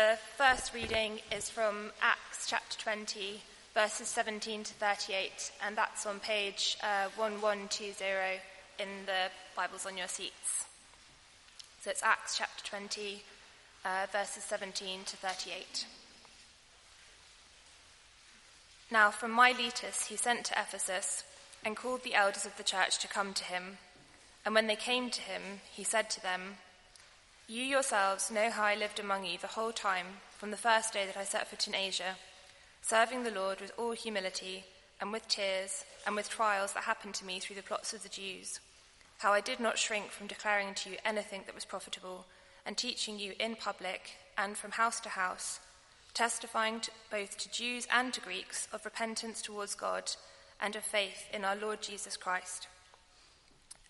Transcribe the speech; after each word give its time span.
The 0.00 0.16
first 0.38 0.72
reading 0.72 1.20
is 1.30 1.50
from 1.50 1.90
Acts 2.00 2.46
chapter 2.48 2.78
20, 2.78 3.42
verses 3.74 4.08
17 4.08 4.64
to 4.64 4.72
38, 4.72 5.52
and 5.62 5.76
that's 5.76 6.06
on 6.06 6.20
page 6.20 6.78
uh, 6.82 7.10
1120 7.16 8.40
in 8.78 8.88
the 9.04 9.28
Bibles 9.54 9.84
on 9.84 9.98
your 9.98 10.08
seats. 10.08 10.64
So 11.82 11.90
it's 11.90 12.02
Acts 12.02 12.38
chapter 12.38 12.64
20, 12.64 13.22
uh, 13.84 14.06
verses 14.10 14.42
17 14.44 15.00
to 15.04 15.16
38. 15.18 15.84
Now, 18.90 19.10
from 19.10 19.32
Miletus 19.32 20.06
he 20.06 20.16
sent 20.16 20.46
to 20.46 20.58
Ephesus 20.58 21.24
and 21.62 21.76
called 21.76 22.04
the 22.04 22.14
elders 22.14 22.46
of 22.46 22.56
the 22.56 22.62
church 22.62 22.98
to 23.00 23.08
come 23.08 23.34
to 23.34 23.44
him. 23.44 23.76
And 24.46 24.54
when 24.54 24.66
they 24.66 24.76
came 24.76 25.10
to 25.10 25.20
him, 25.20 25.42
he 25.70 25.84
said 25.84 26.08
to 26.08 26.22
them, 26.22 26.56
You 27.50 27.64
yourselves 27.64 28.30
know 28.30 28.48
how 28.48 28.62
I 28.62 28.76
lived 28.76 29.00
among 29.00 29.24
you 29.24 29.36
the 29.36 29.48
whole 29.48 29.72
time, 29.72 30.06
from 30.38 30.52
the 30.52 30.56
first 30.56 30.92
day 30.92 31.04
that 31.04 31.16
I 31.16 31.24
set 31.24 31.48
foot 31.48 31.66
in 31.66 31.74
Asia, 31.74 32.14
serving 32.80 33.24
the 33.24 33.32
Lord 33.32 33.60
with 33.60 33.72
all 33.76 33.90
humility, 33.90 34.66
and 35.00 35.10
with 35.10 35.26
tears, 35.26 35.84
and 36.06 36.14
with 36.14 36.30
trials 36.30 36.74
that 36.74 36.84
happened 36.84 37.14
to 37.14 37.24
me 37.24 37.40
through 37.40 37.56
the 37.56 37.64
plots 37.64 37.92
of 37.92 38.04
the 38.04 38.08
Jews, 38.08 38.60
how 39.18 39.32
I 39.32 39.40
did 39.40 39.58
not 39.58 39.80
shrink 39.80 40.12
from 40.12 40.28
declaring 40.28 40.74
to 40.74 40.90
you 40.90 40.98
anything 41.04 41.42
that 41.46 41.54
was 41.56 41.64
profitable, 41.64 42.24
and 42.64 42.76
teaching 42.76 43.18
you 43.18 43.32
in 43.40 43.56
public, 43.56 44.12
and 44.38 44.56
from 44.56 44.70
house 44.70 45.00
to 45.00 45.08
house 45.08 45.58
testifying 46.14 46.78
to, 46.78 46.92
both 47.10 47.36
to 47.38 47.50
Jews 47.50 47.88
and 47.92 48.14
to 48.14 48.20
Greeks 48.20 48.68
of 48.72 48.84
repentance 48.84 49.42
towards 49.42 49.74
God 49.74 50.12
and 50.60 50.76
of 50.76 50.84
faith 50.84 51.26
in 51.34 51.44
our 51.44 51.56
Lord 51.56 51.82
Jesus 51.82 52.16
Christ. 52.16 52.68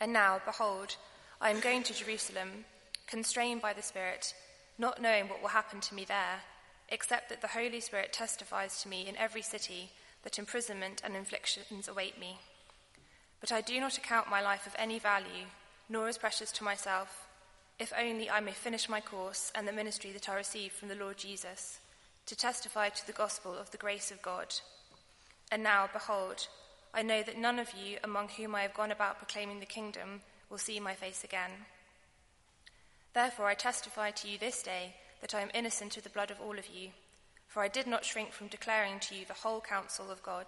And 0.00 0.14
now, 0.14 0.40
behold, 0.46 0.96
I 1.42 1.50
am 1.50 1.60
going 1.60 1.82
to 1.82 1.92
Jerusalem, 1.92 2.64
constrained 3.10 3.60
by 3.60 3.72
the 3.72 3.82
Spirit, 3.82 4.34
not 4.78 5.02
knowing 5.02 5.28
what 5.28 5.42
will 5.42 5.48
happen 5.48 5.80
to 5.80 5.94
me 5.94 6.04
there, 6.04 6.40
except 6.88 7.28
that 7.28 7.40
the 7.40 7.48
Holy 7.48 7.80
Spirit 7.80 8.12
testifies 8.12 8.82
to 8.82 8.88
me 8.88 9.06
in 9.08 9.16
every 9.16 9.42
city 9.42 9.90
that 10.22 10.38
imprisonment 10.38 11.02
and 11.04 11.16
afflictions 11.16 11.88
await 11.88 12.18
me. 12.18 12.38
But 13.40 13.52
I 13.52 13.60
do 13.60 13.80
not 13.80 13.98
account 13.98 14.30
my 14.30 14.40
life 14.40 14.66
of 14.66 14.76
any 14.78 14.98
value, 14.98 15.46
nor 15.88 16.08
as 16.08 16.18
precious 16.18 16.52
to 16.52 16.64
myself, 16.64 17.26
if 17.78 17.92
only 17.98 18.28
I 18.28 18.40
may 18.40 18.52
finish 18.52 18.88
my 18.88 19.00
course 19.00 19.50
and 19.54 19.66
the 19.66 19.72
ministry 19.72 20.12
that 20.12 20.28
I 20.28 20.36
received 20.36 20.74
from 20.74 20.88
the 20.88 20.94
Lord 20.94 21.16
Jesus 21.16 21.80
to 22.26 22.36
testify 22.36 22.90
to 22.90 23.06
the 23.06 23.12
gospel 23.12 23.56
of 23.58 23.70
the 23.70 23.78
grace 23.78 24.10
of 24.10 24.22
God. 24.22 24.54
And 25.50 25.62
now, 25.62 25.88
behold, 25.92 26.46
I 26.92 27.02
know 27.02 27.22
that 27.22 27.38
none 27.38 27.58
of 27.58 27.72
you 27.72 27.98
among 28.04 28.28
whom 28.28 28.54
I 28.54 28.62
have 28.62 28.74
gone 28.74 28.92
about 28.92 29.18
proclaiming 29.18 29.58
the 29.58 29.66
kingdom 29.66 30.20
will 30.48 30.58
see 30.58 30.78
my 30.78 30.94
face 30.94 31.24
again. 31.24 31.50
Therefore, 33.12 33.46
I 33.46 33.54
testify 33.54 34.10
to 34.12 34.28
you 34.28 34.38
this 34.38 34.62
day 34.62 34.94
that 35.20 35.34
I 35.34 35.40
am 35.40 35.50
innocent 35.52 35.96
of 35.96 36.04
the 36.04 36.10
blood 36.10 36.30
of 36.30 36.40
all 36.40 36.58
of 36.58 36.68
you, 36.68 36.90
for 37.48 37.62
I 37.62 37.68
did 37.68 37.86
not 37.86 38.04
shrink 38.04 38.32
from 38.32 38.46
declaring 38.46 39.00
to 39.00 39.14
you 39.14 39.24
the 39.26 39.34
whole 39.34 39.60
counsel 39.60 40.10
of 40.10 40.22
God. 40.22 40.46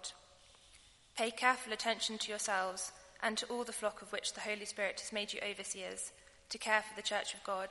Pay 1.17 1.31
careful 1.31 1.73
attention 1.73 2.17
to 2.19 2.29
yourselves 2.29 2.91
and 3.21 3.37
to 3.37 3.45
all 3.47 3.63
the 3.63 3.71
flock 3.71 4.01
of 4.01 4.11
which 4.11 4.33
the 4.33 4.41
Holy 4.41 4.65
Spirit 4.65 4.99
has 4.99 5.13
made 5.13 5.33
you 5.33 5.39
overseers, 5.41 6.11
to 6.49 6.57
care 6.57 6.81
for 6.81 6.95
the 6.95 7.07
church 7.07 7.33
of 7.33 7.43
God, 7.43 7.69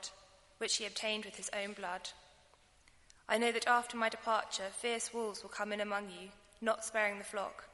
which 0.57 0.77
he 0.77 0.85
obtained 0.85 1.25
with 1.25 1.35
his 1.35 1.49
own 1.53 1.73
blood. 1.73 2.09
I 3.27 3.37
know 3.37 3.51
that 3.51 3.67
after 3.67 3.97
my 3.97 4.09
departure, 4.09 4.69
fierce 4.71 5.13
wolves 5.13 5.43
will 5.43 5.49
come 5.49 5.71
in 5.71 5.81
among 5.81 6.09
you, 6.09 6.29
not 6.61 6.85
sparing 6.85 7.17
the 7.17 7.23
flock. 7.23 7.65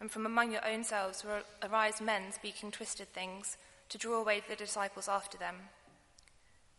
And 0.00 0.10
from 0.10 0.26
among 0.26 0.52
your 0.52 0.66
own 0.66 0.84
selves 0.84 1.24
will 1.24 1.42
arise 1.62 2.00
men 2.00 2.32
speaking 2.32 2.70
twisted 2.70 3.08
things 3.08 3.56
to 3.88 3.98
draw 3.98 4.20
away 4.20 4.42
the 4.46 4.56
disciples 4.56 5.08
after 5.08 5.38
them. 5.38 5.56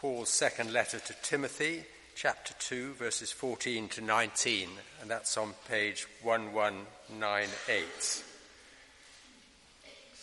Paul's 0.00 0.30
second 0.30 0.72
letter 0.72 0.98
to 0.98 1.14
Timothy, 1.20 1.84
chapter 2.14 2.54
2, 2.58 2.94
verses 2.94 3.32
14 3.32 3.86
to 3.88 4.00
19, 4.00 4.70
and 5.02 5.10
that's 5.10 5.36
on 5.36 5.52
page 5.68 6.06
1198. 6.22 7.84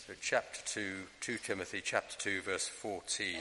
So, 0.04 0.14
chapter 0.20 0.60
2, 0.66 0.94
2 1.20 1.38
Timothy, 1.38 1.80
chapter 1.80 2.18
2, 2.18 2.40
verse 2.42 2.66
14. 2.66 3.36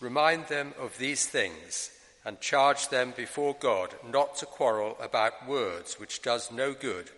Remind 0.00 0.46
them 0.46 0.72
of 0.80 0.96
these 0.96 1.26
things 1.26 1.90
and 2.24 2.40
charge 2.40 2.88
them 2.88 3.12
before 3.14 3.54
God 3.60 3.96
not 4.10 4.36
to 4.36 4.46
quarrel 4.46 4.96
about 4.98 5.46
words 5.46 6.00
which 6.00 6.22
does 6.22 6.50
no 6.50 6.72
good 6.72 7.10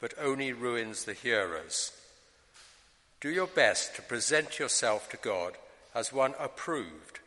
but 0.00 0.14
only 0.20 0.52
ruins 0.52 1.04
the 1.04 1.14
hearers. 1.14 1.92
Do 3.20 3.30
your 3.30 3.46
best 3.46 3.94
to 3.94 4.02
present 4.02 4.58
yourself 4.58 5.08
to 5.10 5.16
God 5.16 5.56
as 5.94 6.12
one 6.12 6.34
approved, 6.38 7.20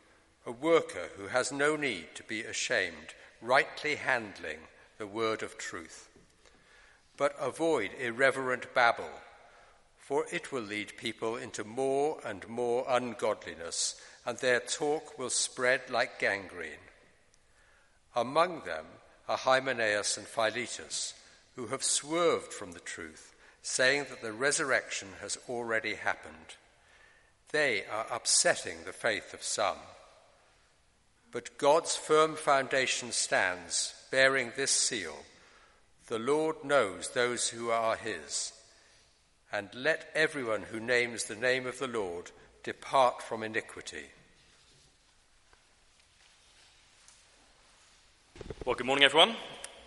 a 0.45 0.51
worker 0.51 1.09
who 1.17 1.27
has 1.27 1.51
no 1.51 1.75
need 1.75 2.07
to 2.15 2.23
be 2.23 2.41
ashamed, 2.41 3.13
rightly 3.41 3.95
handling 3.95 4.59
the 4.97 5.07
word 5.07 5.43
of 5.43 5.57
truth. 5.57 6.09
But 7.17 7.35
avoid 7.39 7.91
irreverent 7.99 8.73
babble, 8.73 9.21
for 9.97 10.25
it 10.31 10.51
will 10.51 10.61
lead 10.61 10.97
people 10.97 11.35
into 11.37 11.63
more 11.63 12.19
and 12.25 12.47
more 12.47 12.85
ungodliness 12.89 13.95
and 14.25 14.37
their 14.37 14.59
talk 14.59 15.17
will 15.19 15.29
spread 15.29 15.89
like 15.89 16.19
gangrene. 16.19 16.71
Among 18.15 18.61
them 18.61 18.85
are 19.27 19.37
Hymenaeus 19.37 20.17
and 20.17 20.27
Philetus, 20.27 21.13
who 21.55 21.67
have 21.67 21.83
swerved 21.83 22.53
from 22.53 22.71
the 22.71 22.79
truth, 22.79 23.33
saying 23.61 24.05
that 24.09 24.21
the 24.21 24.31
resurrection 24.31 25.09
has 25.21 25.37
already 25.49 25.95
happened. 25.95 26.57
They 27.53 27.83
are 27.85 28.07
upsetting 28.11 28.77
the 28.83 28.91
faith 28.91 29.31
of 29.35 29.43
some. 29.43 29.77
But 31.31 31.59
God's 31.59 31.95
firm 31.95 32.35
foundation 32.35 33.11
stands, 33.11 33.93
bearing 34.11 34.51
this 34.55 34.71
seal 34.71 35.15
The 36.07 36.17
Lord 36.17 36.57
knows 36.63 37.09
those 37.09 37.49
who 37.49 37.69
are 37.69 37.95
his. 37.95 38.53
And 39.51 39.69
let 39.75 40.09
everyone 40.15 40.63
who 40.63 40.79
names 40.79 41.25
the 41.25 41.35
name 41.35 41.67
of 41.67 41.77
the 41.77 41.87
Lord 41.87 42.31
Depart 42.63 43.21
from 43.21 43.43
iniquity. 43.43 44.07
Well, 48.65 48.75
good 48.75 48.87
morning, 48.87 49.05
everyone. 49.05 49.35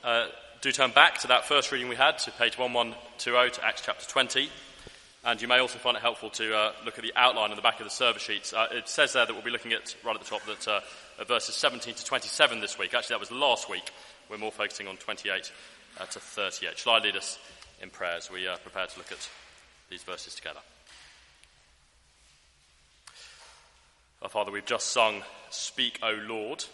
Uh, 0.04 0.27
do 0.60 0.71
turn 0.71 0.92
back 0.92 1.19
to 1.19 1.28
that 1.28 1.47
first 1.47 1.72
reading 1.72 1.89
we 1.89 1.97
had, 1.97 2.19
to 2.19 2.30
page 2.30 2.57
1120 2.57 3.51
to 3.51 3.65
Acts 3.65 3.83
chapter 3.84 4.07
20. 4.07 4.51
And 5.26 5.42
you 5.42 5.48
may 5.48 5.58
also 5.58 5.78
find 5.78 5.96
it 5.96 6.00
helpful 6.00 6.30
to 6.30 6.56
uh, 6.56 6.72
look 6.84 6.98
at 6.98 7.02
the 7.02 7.12
outline 7.16 7.50
on 7.50 7.56
the 7.56 7.62
back 7.62 7.80
of 7.80 7.84
the 7.84 7.90
service 7.90 8.22
sheets. 8.22 8.52
Uh, 8.52 8.68
it 8.70 8.88
says 8.88 9.12
there 9.12 9.26
that 9.26 9.34
we'll 9.34 9.42
be 9.42 9.50
looking 9.50 9.72
at, 9.72 9.96
right 10.04 10.14
at 10.14 10.22
the 10.22 10.30
top, 10.30 10.46
that 10.46 10.68
uh, 10.68 11.24
verses 11.24 11.56
17 11.56 11.94
to 11.94 12.04
27 12.04 12.60
this 12.60 12.78
week. 12.78 12.94
Actually, 12.94 13.14
that 13.14 13.20
was 13.20 13.32
last 13.32 13.68
week. 13.68 13.90
We're 14.30 14.38
more 14.38 14.52
focusing 14.52 14.86
on 14.86 14.96
28 14.98 15.50
uh, 15.98 16.04
to 16.04 16.20
38. 16.20 16.78
Shall 16.78 16.92
I 16.92 16.98
lead 17.00 17.16
us 17.16 17.40
in 17.82 17.90
prayer 17.90 18.14
as 18.14 18.30
we 18.30 18.46
uh, 18.46 18.56
prepare 18.58 18.86
to 18.86 18.98
look 18.98 19.10
at 19.10 19.28
these 19.90 20.04
verses 20.04 20.36
together? 20.36 20.60
Our 24.22 24.28
Father, 24.28 24.52
we've 24.52 24.64
just 24.64 24.92
sung, 24.92 25.22
Speak, 25.50 25.98
O 26.04 26.12
Lord. 26.28 26.64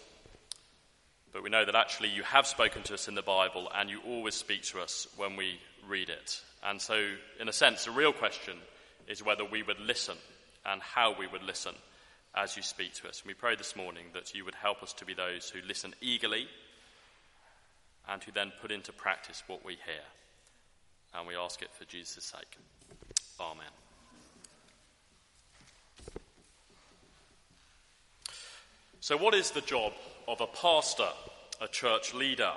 But 1.32 1.42
we 1.42 1.48
know 1.48 1.64
that 1.64 1.74
actually 1.74 2.10
you 2.10 2.22
have 2.24 2.46
spoken 2.46 2.82
to 2.82 2.94
us 2.94 3.08
in 3.08 3.14
the 3.14 3.22
Bible 3.22 3.72
and 3.74 3.88
you 3.88 4.00
always 4.06 4.34
speak 4.34 4.64
to 4.64 4.80
us 4.82 5.06
when 5.16 5.36
we 5.36 5.58
read 5.88 6.08
it. 6.08 6.40
And 6.62 6.80
so, 6.80 7.08
in 7.40 7.48
a 7.48 7.52
sense, 7.52 7.84
the 7.84 7.90
real 7.90 8.12
question 8.12 8.56
is 9.08 9.24
whether 9.24 9.44
we 9.44 9.62
would 9.62 9.80
listen 9.80 10.16
and 10.64 10.80
how 10.80 11.14
we 11.18 11.26
would 11.26 11.42
listen 11.42 11.74
as 12.34 12.56
you 12.56 12.62
speak 12.62 12.94
to 12.94 13.08
us. 13.08 13.20
And 13.20 13.28
we 13.28 13.34
pray 13.34 13.56
this 13.56 13.76
morning 13.76 14.06
that 14.14 14.34
you 14.34 14.44
would 14.44 14.54
help 14.54 14.82
us 14.82 14.92
to 14.94 15.04
be 15.04 15.14
those 15.14 15.50
who 15.50 15.60
listen 15.66 15.94
eagerly 16.00 16.46
and 18.08 18.22
who 18.22 18.32
then 18.32 18.52
put 18.60 18.72
into 18.72 18.92
practice 18.92 19.42
what 19.46 19.64
we 19.64 19.72
hear. 19.72 20.04
And 21.14 21.26
we 21.26 21.36
ask 21.36 21.60
it 21.62 21.70
for 21.72 21.84
Jesus' 21.84 22.24
sake. 22.24 22.58
Amen. 23.40 23.66
So, 29.00 29.16
what 29.16 29.34
is 29.34 29.50
the 29.50 29.60
job 29.60 29.92
of 30.28 30.40
a 30.40 30.46
pastor, 30.46 31.08
a 31.60 31.66
church 31.66 32.14
leader? 32.14 32.52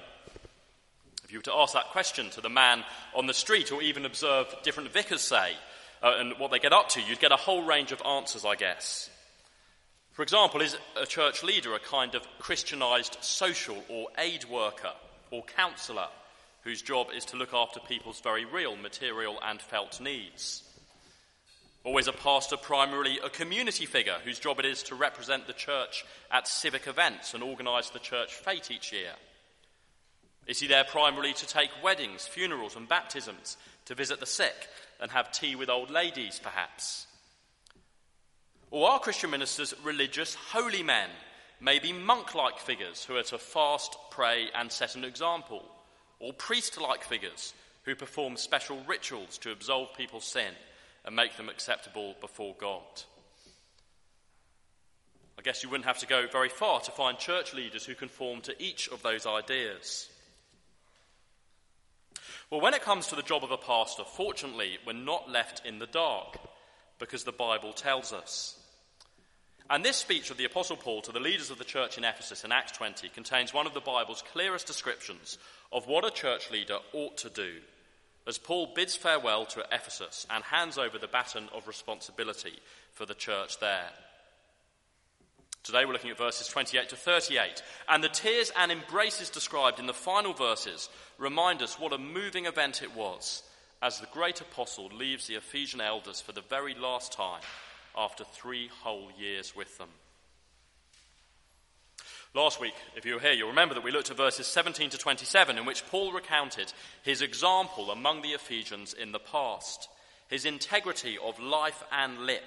You 1.35 1.39
were 1.39 1.51
to 1.51 1.55
ask 1.55 1.73
that 1.73 1.89
question 1.89 2.29
to 2.29 2.39
the 2.39 2.49
man 2.49 2.85
on 3.13 3.27
the 3.27 3.33
street 3.33 3.73
or 3.73 3.81
even 3.81 4.05
observe 4.05 4.55
different 4.63 4.93
vicars 4.93 5.19
say 5.19 5.51
uh, 6.01 6.13
and 6.17 6.39
what 6.39 6.49
they 6.49 6.59
get 6.59 6.71
up 6.71 6.87
to, 6.91 7.01
you'd 7.01 7.19
get 7.19 7.33
a 7.33 7.35
whole 7.35 7.65
range 7.65 7.91
of 7.91 8.01
answers, 8.03 8.45
I 8.45 8.55
guess. 8.55 9.09
For 10.13 10.23
example, 10.23 10.61
is 10.61 10.77
a 10.95 11.05
church 11.05 11.43
leader 11.43 11.75
a 11.75 11.79
kind 11.79 12.15
of 12.15 12.25
Christianized 12.39 13.17
social 13.19 13.83
or 13.89 14.07
aid 14.17 14.45
worker 14.45 14.93
or 15.29 15.43
counselor 15.43 16.07
whose 16.61 16.81
job 16.81 17.07
is 17.13 17.25
to 17.25 17.35
look 17.35 17.53
after 17.53 17.81
people's 17.81 18.21
very 18.21 18.45
real 18.45 18.77
material 18.77 19.37
and 19.45 19.59
felt 19.59 19.99
needs? 19.99 20.63
Or 21.83 21.99
is 21.99 22.07
a 22.07 22.13
pastor 22.13 22.55
primarily 22.55 23.19
a 23.21 23.29
community 23.29 23.85
figure 23.85 24.19
whose 24.23 24.39
job 24.39 24.59
it 24.59 24.65
is 24.65 24.83
to 24.83 24.95
represent 24.95 25.47
the 25.47 25.51
church 25.53 26.05
at 26.31 26.47
civic 26.47 26.87
events 26.87 27.33
and 27.33 27.43
organise 27.43 27.89
the 27.89 27.99
church 27.99 28.33
fete 28.33 28.71
each 28.71 28.93
year? 28.93 29.11
Is 30.47 30.59
he 30.59 30.67
there 30.67 30.83
primarily 30.83 31.33
to 31.33 31.47
take 31.47 31.71
weddings, 31.83 32.27
funerals, 32.27 32.75
and 32.75 32.87
baptisms, 32.87 33.57
to 33.85 33.95
visit 33.95 34.19
the 34.19 34.25
sick 34.25 34.69
and 35.01 35.11
have 35.11 35.31
tea 35.31 35.55
with 35.55 35.69
old 35.69 35.89
ladies, 35.89 36.39
perhaps? 36.41 37.07
Or 38.71 38.89
are 38.89 38.99
Christian 38.99 39.31
ministers 39.31 39.73
religious 39.83 40.35
holy 40.35 40.83
men, 40.83 41.09
maybe 41.59 41.93
monk 41.93 42.35
like 42.35 42.59
figures 42.59 43.03
who 43.03 43.15
are 43.15 43.23
to 43.23 43.37
fast, 43.37 43.95
pray, 44.11 44.49
and 44.53 44.71
set 44.71 44.95
an 44.95 45.03
example? 45.03 45.63
Or 46.19 46.33
priest 46.33 46.79
like 46.79 47.03
figures 47.03 47.53
who 47.83 47.95
perform 47.95 48.37
special 48.37 48.79
rituals 48.87 49.37
to 49.39 49.51
absolve 49.51 49.89
people's 49.97 50.25
sin 50.25 50.53
and 51.05 51.15
make 51.15 51.37
them 51.37 51.49
acceptable 51.49 52.15
before 52.21 52.55
God? 52.59 52.81
I 55.37 55.41
guess 55.41 55.63
you 55.63 55.69
wouldn't 55.69 55.87
have 55.87 55.99
to 55.99 56.07
go 56.07 56.27
very 56.31 56.49
far 56.49 56.79
to 56.81 56.91
find 56.91 57.17
church 57.17 57.53
leaders 57.53 57.85
who 57.85 57.93
conform 57.93 58.41
to 58.41 58.61
each 58.61 58.87
of 58.89 59.03
those 59.03 59.25
ideas. 59.25 60.09
Well, 62.51 62.61
when 62.61 62.73
it 62.73 62.83
comes 62.83 63.07
to 63.07 63.15
the 63.15 63.21
job 63.21 63.43
of 63.43 63.51
a 63.51 63.57
pastor, 63.57 64.03
fortunately, 64.03 64.77
we're 64.85 64.93
not 64.93 65.29
left 65.29 65.65
in 65.65 65.79
the 65.79 65.87
dark 65.87 66.37
because 66.99 67.23
the 67.23 67.31
Bible 67.31 67.73
tells 67.73 68.13
us. 68.13 68.57
And 69.69 69.83
this 69.83 69.97
speech 69.97 70.29
of 70.29 70.37
the 70.37 70.45
Apostle 70.45 70.77
Paul 70.77 71.01
to 71.01 71.11
the 71.11 71.19
leaders 71.19 71.49
of 71.49 71.57
the 71.57 71.63
church 71.63 71.97
in 71.97 72.03
Ephesus 72.03 72.43
in 72.43 72.51
Acts 72.51 72.73
20 72.73 73.09
contains 73.09 73.53
one 73.53 73.65
of 73.65 73.73
the 73.73 73.79
Bible's 73.79 74.23
clearest 74.31 74.67
descriptions 74.67 75.39
of 75.71 75.87
what 75.87 76.05
a 76.05 76.11
church 76.11 76.51
leader 76.51 76.77
ought 76.93 77.17
to 77.17 77.29
do 77.29 77.55
as 78.27 78.37
Paul 78.37 78.71
bids 78.75 78.95
farewell 78.95 79.45
to 79.47 79.65
Ephesus 79.71 80.25
and 80.29 80.43
hands 80.43 80.77
over 80.77 80.97
the 80.97 81.07
baton 81.07 81.49
of 81.53 81.67
responsibility 81.67 82.53
for 82.91 83.05
the 83.05 83.13
church 83.13 83.59
there. 83.59 83.89
Today 85.65 85.83
we're 85.83 85.93
looking 85.93 86.11
at 86.11 86.17
verses 86.19 86.47
28 86.47 86.89
to 86.89 86.95
38. 86.95 87.63
And 87.89 88.03
the 88.03 88.07
tears 88.07 88.51
and 88.55 88.71
embraces 88.71 89.31
described 89.31 89.79
in 89.79 89.87
the 89.87 89.93
final 89.95 90.31
verses 90.31 90.89
remind 91.17 91.63
us 91.63 91.79
what 91.79 91.91
a 91.91 91.97
moving 91.97 92.45
event 92.45 92.83
it 92.83 92.95
was 92.95 93.41
as 93.81 93.99
the 93.99 94.05
great 94.13 94.39
apostle 94.41 94.91
leaves 94.95 95.25
the 95.25 95.33
Ephesian 95.33 95.81
elders 95.81 96.21
for 96.21 96.33
the 96.33 96.43
very 96.49 96.75
last 96.75 97.13
time 97.13 97.41
after 97.97 98.23
three 98.23 98.69
whole 98.83 99.09
years 99.17 99.55
with 99.55 99.75
them. 99.79 99.89
Last 102.35 102.61
week, 102.61 102.75
if 102.95 103.03
you 103.03 103.15
were 103.15 103.19
here, 103.19 103.33
you'll 103.33 103.49
remember 103.49 103.73
that 103.73 103.83
we 103.83 103.91
looked 103.91 104.11
at 104.11 104.17
verses 104.17 104.45
17 104.45 104.91
to 104.91 104.99
27, 104.99 105.57
in 105.57 105.65
which 105.65 105.87
Paul 105.87 106.11
recounted 106.11 106.71
his 107.01 107.23
example 107.23 107.89
among 107.89 108.21
the 108.21 108.33
Ephesians 108.33 108.93
in 108.93 109.13
the 109.13 109.19
past, 109.19 109.89
his 110.27 110.45
integrity 110.45 111.17
of 111.17 111.39
life 111.39 111.81
and 111.91 112.19
lip 112.19 112.43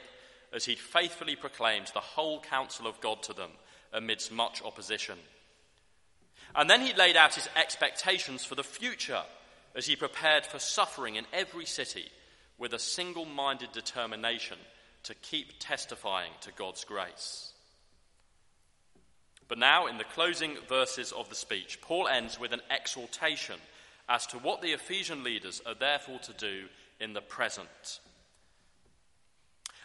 as 0.52 0.64
he'd 0.64 0.78
faithfully 0.78 1.36
proclaimed 1.36 1.90
the 1.92 2.00
whole 2.00 2.40
counsel 2.40 2.86
of 2.86 3.00
God 3.00 3.22
to 3.24 3.32
them 3.32 3.50
amidst 3.92 4.32
much 4.32 4.62
opposition. 4.62 5.18
And 6.54 6.68
then 6.68 6.80
he 6.80 6.92
laid 6.94 7.16
out 7.16 7.34
his 7.34 7.48
expectations 7.56 8.44
for 8.44 8.54
the 8.54 8.64
future 8.64 9.22
as 9.74 9.86
he 9.86 9.96
prepared 9.96 10.46
for 10.46 10.58
suffering 10.58 11.16
in 11.16 11.26
every 11.32 11.66
city 11.66 12.06
with 12.58 12.72
a 12.72 12.78
single 12.78 13.24
minded 13.24 13.72
determination 13.72 14.58
to 15.04 15.14
keep 15.14 15.58
testifying 15.60 16.32
to 16.40 16.52
God's 16.52 16.84
grace. 16.84 17.52
But 19.46 19.58
now, 19.58 19.86
in 19.86 19.96
the 19.96 20.04
closing 20.04 20.56
verses 20.68 21.12
of 21.12 21.30
the 21.30 21.34
speech, 21.34 21.80
Paul 21.80 22.08
ends 22.08 22.38
with 22.38 22.52
an 22.52 22.60
exhortation 22.70 23.56
as 24.08 24.26
to 24.26 24.38
what 24.38 24.60
the 24.60 24.72
Ephesian 24.72 25.22
leaders 25.22 25.62
are 25.64 25.74
therefore 25.74 26.18
to 26.20 26.32
do 26.34 26.64
in 27.00 27.12
the 27.12 27.22
present. 27.22 28.00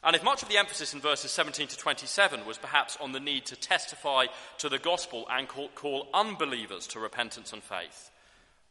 And 0.04 0.16
if 0.16 0.24
much 0.24 0.44
of 0.44 0.50
the 0.50 0.58
emphasis 0.58 0.94
in 0.94 1.00
verses 1.00 1.32
17 1.32 1.68
to 1.68 1.78
27 1.78 2.46
was 2.46 2.58
perhaps 2.58 2.98
on 3.00 3.14
the 3.14 3.22
need 3.22 3.46
to 3.46 3.56
testify 3.56 4.26
to 4.58 4.68
the 4.68 4.80
gospel 4.80 5.26
and 5.32 5.48
call, 5.48 5.70
call, 5.70 6.08
unbelievers 6.14 6.88
to 6.88 7.00
repentance 7.00 7.54
and 7.54 7.64
faith, 7.64 8.12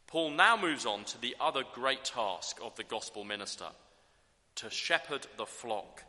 Paul 0.07 0.33
now 0.33 0.59
moves 0.59 0.85
on 0.85 1.05
to 1.05 1.21
the 1.21 1.35
other 1.41 1.63
great 1.73 2.05
task 2.05 2.59
of 2.63 2.77
the 2.77 2.85
gospel 2.85 3.25
minister 3.25 3.69
to 4.57 4.69
shepherd 4.69 5.27
the 5.39 5.47
flock, 5.47 6.05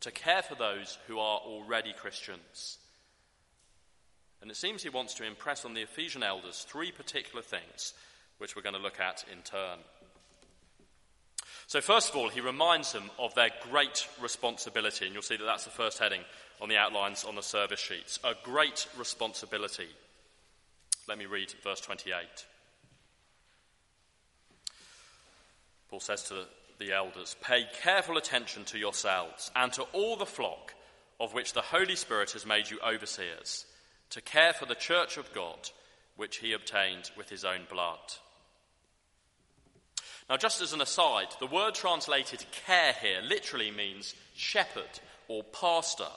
to 0.00 0.10
care 0.10 0.42
for 0.42 0.56
those 0.56 0.98
who 1.06 1.20
are 1.20 1.38
already 1.38 1.92
Christians. 1.92 2.78
And 4.42 4.50
it 4.50 4.56
seems 4.56 4.82
he 4.82 4.88
wants 4.88 5.14
to 5.14 5.24
impress 5.24 5.64
on 5.64 5.74
the 5.74 5.82
Ephesian 5.82 6.24
elders 6.24 6.66
three 6.68 6.90
particular 6.90 7.42
things, 7.42 7.94
which 8.38 8.56
we're 8.56 8.62
going 8.62 8.74
to 8.74 8.82
look 8.82 8.98
at 8.98 9.24
in 9.32 9.42
turn. 9.42 9.78
So, 11.68 11.80
first 11.80 12.10
of 12.10 12.16
all, 12.16 12.28
he 12.28 12.40
reminds 12.40 12.92
them 12.92 13.10
of 13.18 13.34
their 13.34 13.50
great 13.70 14.08
responsibility, 14.20 15.04
and 15.04 15.14
you'll 15.14 15.22
see 15.22 15.36
that 15.36 15.44
that's 15.44 15.64
the 15.64 15.70
first 15.70 15.98
heading 15.98 16.22
on 16.60 16.68
the 16.68 16.76
outlines 16.76 17.24
on 17.24 17.34
the 17.34 17.42
service 17.42 17.80
sheets. 17.80 18.20
A 18.22 18.34
great 18.44 18.86
responsibility. 18.96 19.88
Let 21.08 21.18
me 21.18 21.26
read 21.26 21.52
verse 21.64 21.80
28. 21.80 22.14
Paul 25.90 26.00
says 26.00 26.22
to 26.24 26.44
the 26.78 26.92
elders, 26.92 27.36
Pay 27.42 27.64
careful 27.82 28.16
attention 28.16 28.64
to 28.66 28.78
yourselves 28.78 29.50
and 29.56 29.72
to 29.72 29.82
all 29.92 30.16
the 30.16 30.26
flock 30.26 30.74
of 31.18 31.34
which 31.34 31.52
the 31.52 31.62
Holy 31.62 31.96
Spirit 31.96 32.32
has 32.32 32.44
made 32.46 32.70
you 32.70 32.78
overseers, 32.86 33.64
to 34.10 34.20
care 34.20 34.52
for 34.52 34.66
the 34.66 34.74
church 34.74 35.16
of 35.16 35.32
God, 35.32 35.70
which 36.16 36.38
he 36.38 36.52
obtained 36.52 37.10
with 37.16 37.30
his 37.30 37.44
own 37.44 37.62
blood. 37.70 37.98
Now, 40.28 40.36
just 40.36 40.60
as 40.60 40.72
an 40.72 40.80
aside, 40.80 41.28
the 41.38 41.46
word 41.46 41.74
translated 41.74 42.44
care 42.66 42.94
here 43.00 43.20
literally 43.22 43.70
means 43.70 44.14
shepherd 44.34 45.00
or 45.28 45.44
pastor. 45.44 46.08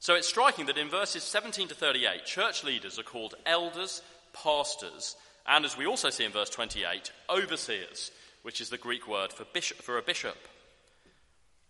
So 0.00 0.14
it's 0.14 0.28
striking 0.28 0.66
that 0.66 0.78
in 0.78 0.88
verses 0.88 1.22
17 1.22 1.68
to 1.68 1.74
38, 1.74 2.24
church 2.24 2.64
leaders 2.64 2.98
are 2.98 3.04
called 3.04 3.34
elders, 3.46 4.02
pastors, 4.32 5.16
and 5.46 5.64
as 5.64 5.76
we 5.76 5.86
also 5.86 6.10
see 6.10 6.24
in 6.24 6.32
verse 6.32 6.50
28, 6.50 7.12
overseers, 7.28 8.10
which 8.42 8.60
is 8.60 8.70
the 8.70 8.78
Greek 8.78 9.08
word 9.08 9.32
for, 9.32 9.44
bishop, 9.52 9.78
for 9.78 9.98
a 9.98 10.02
bishop. 10.02 10.36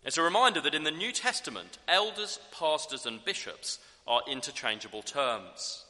It's 0.03 0.17
a 0.17 0.23
reminder 0.23 0.61
that 0.61 0.73
in 0.73 0.83
the 0.83 0.91
New 0.91 1.11
Testament, 1.11 1.77
elders, 1.87 2.39
pastors, 2.51 3.05
and 3.05 3.23
bishops 3.23 3.79
are 4.07 4.21
interchangeable 4.27 5.03
terms. 5.03 5.85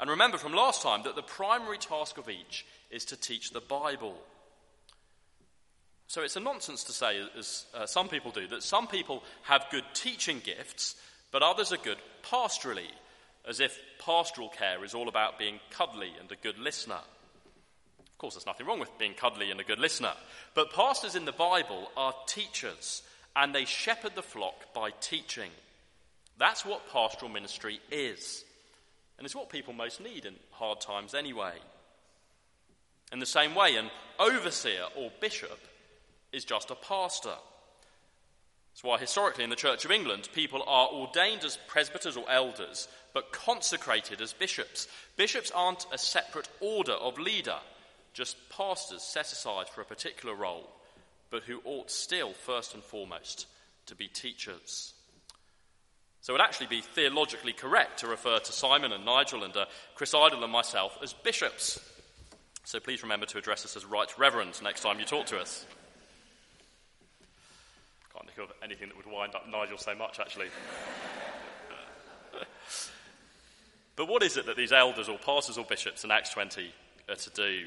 And 0.00 0.10
remember 0.10 0.38
from 0.38 0.54
last 0.54 0.82
time 0.82 1.02
that 1.02 1.16
the 1.16 1.22
primary 1.22 1.78
task 1.78 2.18
of 2.18 2.28
each 2.28 2.64
is 2.90 3.04
to 3.06 3.16
teach 3.16 3.50
the 3.50 3.60
Bible. 3.60 4.16
So 6.08 6.22
it's 6.22 6.36
a 6.36 6.40
nonsense 6.40 6.84
to 6.84 6.92
say, 6.92 7.20
as 7.38 7.66
uh, 7.74 7.84
some 7.84 8.08
people 8.08 8.30
do, 8.30 8.46
that 8.48 8.62
some 8.62 8.86
people 8.86 9.22
have 9.42 9.66
good 9.70 9.84
teaching 9.92 10.40
gifts, 10.42 10.96
but 11.30 11.42
others 11.42 11.70
are 11.70 11.76
good 11.76 11.98
pastorally, 12.22 12.88
as 13.46 13.60
if 13.60 13.78
pastoral 13.98 14.48
care 14.48 14.82
is 14.84 14.94
all 14.94 15.08
about 15.08 15.38
being 15.38 15.60
cuddly 15.70 16.10
and 16.18 16.32
a 16.32 16.36
good 16.36 16.58
listener. 16.58 17.00
Of 18.00 18.16
course, 18.16 18.34
there's 18.34 18.46
nothing 18.46 18.66
wrong 18.66 18.80
with 18.80 18.98
being 18.98 19.12
cuddly 19.12 19.50
and 19.50 19.60
a 19.60 19.64
good 19.64 19.78
listener, 19.78 20.12
but 20.54 20.72
pastors 20.72 21.14
in 21.14 21.26
the 21.26 21.32
Bible 21.32 21.90
are 21.94 22.14
teachers, 22.26 23.02
and 23.36 23.54
they 23.54 23.66
shepherd 23.66 24.12
the 24.14 24.22
flock 24.22 24.72
by 24.72 24.92
teaching. 25.02 25.50
That's 26.38 26.64
what 26.64 26.90
pastoral 26.90 27.30
ministry 27.30 27.80
is, 27.92 28.44
and 29.18 29.26
it's 29.26 29.36
what 29.36 29.50
people 29.50 29.74
most 29.74 30.00
need 30.00 30.24
in 30.24 30.36
hard 30.52 30.80
times 30.80 31.12
anyway. 31.12 31.52
In 33.12 33.18
the 33.18 33.26
same 33.26 33.54
way, 33.54 33.76
an 33.76 33.90
overseer 34.18 34.84
or 34.96 35.12
bishop 35.20 35.58
is 36.32 36.44
just 36.44 36.70
a 36.70 36.74
pastor. 36.74 37.34
That's 38.78 38.84
why 38.84 38.98
historically 38.98 39.44
in 39.44 39.50
the 39.50 39.56
Church 39.56 39.84
of 39.84 39.90
England, 39.90 40.28
people 40.32 40.62
are 40.66 40.88
ordained 40.88 41.44
as 41.44 41.58
presbyters 41.66 42.16
or 42.16 42.30
elders, 42.30 42.86
but 43.12 43.32
consecrated 43.32 44.20
as 44.20 44.32
bishops. 44.32 44.86
Bishops 45.16 45.50
aren't 45.52 45.86
a 45.92 45.98
separate 45.98 46.48
order 46.60 46.92
of 46.92 47.18
leader, 47.18 47.56
just 48.12 48.36
pastors 48.50 49.02
set 49.02 49.32
aside 49.32 49.68
for 49.68 49.80
a 49.80 49.84
particular 49.84 50.34
role, 50.34 50.70
but 51.30 51.42
who 51.42 51.60
ought 51.64 51.90
still, 51.90 52.32
first 52.32 52.74
and 52.74 52.84
foremost, 52.84 53.46
to 53.86 53.96
be 53.96 54.06
teachers. 54.06 54.94
So 56.20 56.32
it 56.32 56.34
would 56.34 56.44
actually 56.44 56.66
be 56.66 56.82
theologically 56.82 57.52
correct 57.52 58.00
to 58.00 58.06
refer 58.06 58.38
to 58.38 58.52
Simon 58.52 58.92
and 58.92 59.04
Nigel 59.04 59.44
and 59.44 59.56
uh, 59.56 59.64
Chris 59.94 60.14
Idle 60.14 60.44
and 60.44 60.52
myself 60.52 60.98
as 61.02 61.12
bishops. 61.12 61.80
So 62.64 62.80
please 62.80 63.02
remember 63.02 63.26
to 63.26 63.38
address 63.38 63.64
us 63.64 63.76
as 63.76 63.84
Right 63.84 64.12
Reverend 64.18 64.60
next 64.62 64.82
time 64.82 65.00
you 65.00 65.04
talk 65.04 65.26
to 65.26 65.38
us. 65.38 65.64
Think 68.38 68.50
of 68.50 68.56
anything 68.62 68.86
that 68.86 68.96
would 68.96 69.12
wind 69.12 69.34
up 69.34 69.48
Nigel 69.48 69.78
so 69.78 69.96
much, 69.96 70.20
actually. 70.20 70.46
but 73.96 74.06
what 74.06 74.22
is 74.22 74.36
it 74.36 74.46
that 74.46 74.56
these 74.56 74.70
elders 74.70 75.08
or 75.08 75.18
pastors 75.18 75.58
or 75.58 75.64
bishops 75.64 76.04
in 76.04 76.12
Acts 76.12 76.30
20 76.30 76.72
are 77.08 77.16
to 77.16 77.30
do? 77.30 77.66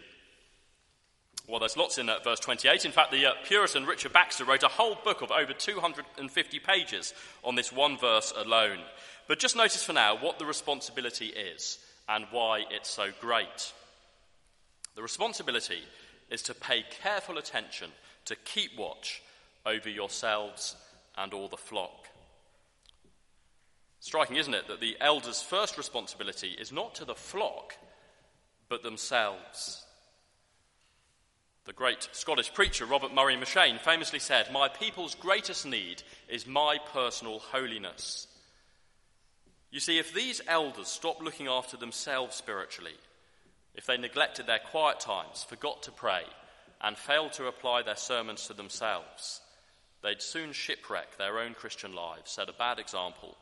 Well, 1.45 1.59
there's 1.59 1.75
lots 1.75 1.97
in 1.97 2.07
uh, 2.07 2.19
verse 2.23 2.39
28. 2.39 2.85
In 2.85 2.93
fact, 2.93 3.11
the 3.11 3.25
uh, 3.25 3.33
Puritan 3.43 3.85
Richard 3.85 4.13
Baxter 4.13 4.45
wrote 4.45 4.63
a 4.63 4.69
whole 4.69 4.95
book 5.03 5.21
of 5.21 5.29
over 5.29 5.51
250 5.51 6.59
pages 6.59 7.13
on 7.43 7.55
this 7.55 7.73
one 7.73 7.97
verse 7.97 8.31
alone. 8.33 8.79
But 9.27 9.39
just 9.39 9.57
notice 9.57 9.83
for 9.83 9.91
now 9.91 10.17
what 10.17 10.39
the 10.39 10.45
responsibility 10.45 11.33
is 11.33 11.79
and 12.07 12.27
why 12.31 12.63
it's 12.69 12.89
so 12.89 13.09
great. 13.19 13.73
The 14.95 15.03
responsibility 15.03 15.81
is 16.29 16.41
to 16.43 16.53
pay 16.53 16.85
careful 17.03 17.37
attention, 17.37 17.91
to 18.23 18.37
keep 18.37 18.77
watch 18.77 19.21
over 19.65 19.89
yourselves 19.89 20.75
and 21.17 21.33
all 21.33 21.47
the 21.47 21.57
flock. 21.57 22.07
Striking, 23.99 24.37
isn't 24.37 24.53
it, 24.53 24.67
that 24.67 24.79
the 24.79 24.97
elders' 24.99 25.43
first 25.43 25.77
responsibility 25.77 26.55
is 26.59 26.71
not 26.71 26.95
to 26.95 27.05
the 27.05 27.15
flock, 27.15 27.75
but 28.67 28.81
themselves. 28.81 29.85
The 31.65 31.73
great 31.73 32.09
Scottish 32.11 32.51
preacher 32.53 32.85
Robert 32.85 33.13
Murray 33.13 33.35
M'Cheyne 33.35 33.79
famously 33.79 34.17
said, 34.17 34.51
My 34.51 34.67
people's 34.67 35.13
greatest 35.13 35.67
need 35.67 36.01
is 36.27 36.47
my 36.47 36.79
personal 36.91 37.37
holiness. 37.37 38.27
You 39.69 39.79
see, 39.79 39.99
if 39.99 40.13
these 40.13 40.41
elders 40.47 40.87
stopped 40.87 41.21
looking 41.21 41.47
after 41.47 41.77
themselves 41.77 42.35
spiritually, 42.35 42.95
if 43.75 43.85
they 43.85 43.97
neglected 43.97 44.47
their 44.47 44.59
quiet 44.59 44.99
times, 44.99 45.43
forgot 45.47 45.83
to 45.83 45.91
pray, 45.91 46.23
and 46.81 46.97
failed 46.97 47.33
to 47.33 47.47
apply 47.47 47.83
their 47.83 47.95
sermons 47.95 48.47
to 48.47 48.53
themselves, 48.53 49.41
they'd 50.03 50.21
soon 50.21 50.51
shipwreck 50.53 51.17
their 51.17 51.39
own 51.39 51.53
Christian 51.53 51.93
lives, 51.93 52.31
set 52.31 52.49
a 52.49 52.53
bad 52.53 52.79
example, 52.79 53.37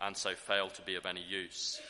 and 0.00 0.16
so 0.16 0.34
fail 0.34 0.68
to 0.70 0.82
be 0.82 0.94
of 0.94 1.06
any 1.06 1.22
use. 1.22 1.80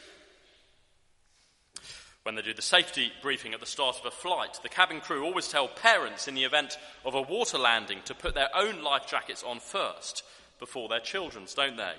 When 2.25 2.37
they 2.37 2.43
do 2.43 2.55
the 2.55 2.63
safety 2.63 3.13
briefing 3.21 3.53
at 3.53 3.61
the 3.61 3.67
start 3.67 4.01
of 4.01 4.07
a 4.07 4.11
flight, 4.11 4.59
the 4.63 4.71
cabin 4.71 5.01
crew 5.01 5.25
always 5.25 5.49
tell 5.49 5.69
parents 5.69 6.27
in 6.27 6.35
the 6.35 6.45
event 6.45 6.79
of 7.05 7.15
a 7.15 7.21
water 7.21 7.59
landing 7.59 7.99
to 8.07 8.15
put 8.15 8.35
their 8.35 8.49
own 8.55 8.83
life 8.83 9.07
jackets 9.07 9.43
on 9.43 9.61
first 9.61 10.23
before 10.59 10.89
their 10.89 11.01
children's, 11.01 11.53
don't 11.53 11.77
they? 11.77 11.93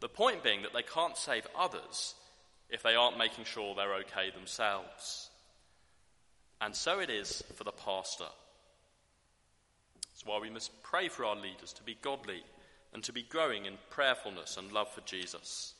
The 0.00 0.08
point 0.08 0.42
being 0.42 0.62
that 0.62 0.72
they 0.72 0.82
can't 0.82 1.16
save 1.16 1.46
others 1.56 2.14
if 2.70 2.82
they 2.82 2.96
aren't 2.96 3.18
making 3.18 3.44
sure 3.44 3.74
they're 3.74 3.94
okay 3.94 4.30
themselves. 4.34 5.30
And 6.60 6.74
so 6.74 6.98
it 6.98 7.10
is 7.10 7.44
for 7.54 7.62
the 7.62 7.70
pastor. 7.70 8.26
That's 10.16 10.24
why 10.24 10.38
we 10.40 10.48
must 10.48 10.82
pray 10.82 11.08
for 11.08 11.26
our 11.26 11.36
leaders 11.36 11.74
to 11.74 11.82
be 11.82 11.98
godly 12.00 12.42
and 12.94 13.04
to 13.04 13.12
be 13.12 13.22
growing 13.22 13.66
in 13.66 13.74
prayerfulness 13.90 14.56
and 14.56 14.72
love 14.72 14.90
for 14.90 15.02
Jesus. 15.02 15.74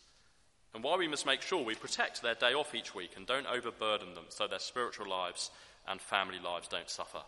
And 0.75 0.85
why 0.85 0.99
we 0.99 1.09
must 1.09 1.25
make 1.25 1.41
sure 1.41 1.65
we 1.65 1.75
protect 1.75 2.21
their 2.21 2.35
day 2.35 2.53
off 2.53 2.75
each 2.75 2.95
week 2.95 3.13
and 3.17 3.27
don't 3.27 3.47
overburden 3.47 4.13
them 4.13 4.27
so 4.29 4.47
their 4.47 4.59
spiritual 4.59 5.09
lives 5.09 5.51
and 5.89 6.03
family 6.03 6.39
lives 6.39 6.69
don't 6.69 6.91
suffer. 6.91 7.23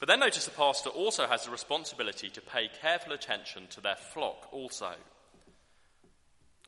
But 0.00 0.08
then 0.08 0.18
notice 0.18 0.44
the 0.44 0.50
pastor 0.50 0.90
also 0.90 1.28
has 1.28 1.44
the 1.44 1.52
responsibility 1.52 2.28
to 2.30 2.40
pay 2.40 2.68
careful 2.80 3.12
attention 3.12 3.68
to 3.70 3.80
their 3.80 3.94
flock 3.94 4.48
also. 4.50 4.94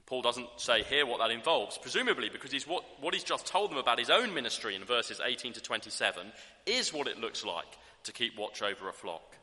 Paul 0.07 0.23
doesn't 0.23 0.49
say 0.59 0.83
here 0.83 1.07
what 1.07 1.19
that 1.21 1.31
involves, 1.31 1.79
presumably 1.79 2.29
because 2.29 2.53
he's 2.53 2.67
what, 2.67 2.85
what 3.01 3.15
he's 3.15 3.25
just 3.25 3.47
told 3.47 3.71
them 3.71 3.79
about 3.79 3.99
his 3.99 4.11
own 4.11 4.35
ministry 4.35 4.75
in 4.75 4.85
verses 4.85 5.21
18 5.25 5.55
to 5.55 5.63
27 5.63 6.27
is 6.67 6.93
what 6.93 7.09
it 7.09 7.21
looks 7.21 7.45
like 7.45 7.79
to 8.05 8.13
keep 8.13 8.39
watch 8.39 8.63
over 8.63 8.89
a 8.89 8.93
flock. 8.93 9.37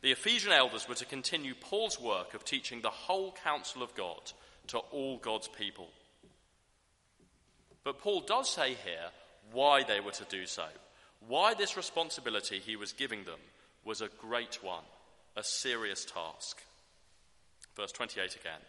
The 0.00 0.12
Ephesian 0.12 0.52
elders 0.52 0.88
were 0.88 0.94
to 0.96 1.04
continue 1.04 1.54
Paul's 1.54 2.00
work 2.00 2.34
of 2.34 2.44
teaching 2.44 2.82
the 2.82 2.90
whole 2.90 3.34
counsel 3.42 3.82
of 3.82 3.94
God 3.94 4.20
to 4.68 4.78
all 4.78 5.18
God's 5.18 5.48
people. 5.48 5.88
But 7.82 7.98
Paul 7.98 8.20
does 8.20 8.48
say 8.48 8.74
here 8.74 9.10
why 9.52 9.82
they 9.82 10.00
were 10.00 10.12
to 10.12 10.24
do 10.24 10.46
so, 10.46 10.66
why 11.26 11.54
this 11.54 11.76
responsibility 11.76 12.58
he 12.58 12.76
was 12.76 12.92
giving 12.92 13.24
them 13.24 13.40
was 13.84 14.00
a 14.00 14.08
great 14.20 14.62
one, 14.62 14.84
a 15.36 15.42
serious 15.42 16.04
task. 16.04 16.62
Verse 17.76 17.92
28 17.92 18.36
again. 18.36 18.60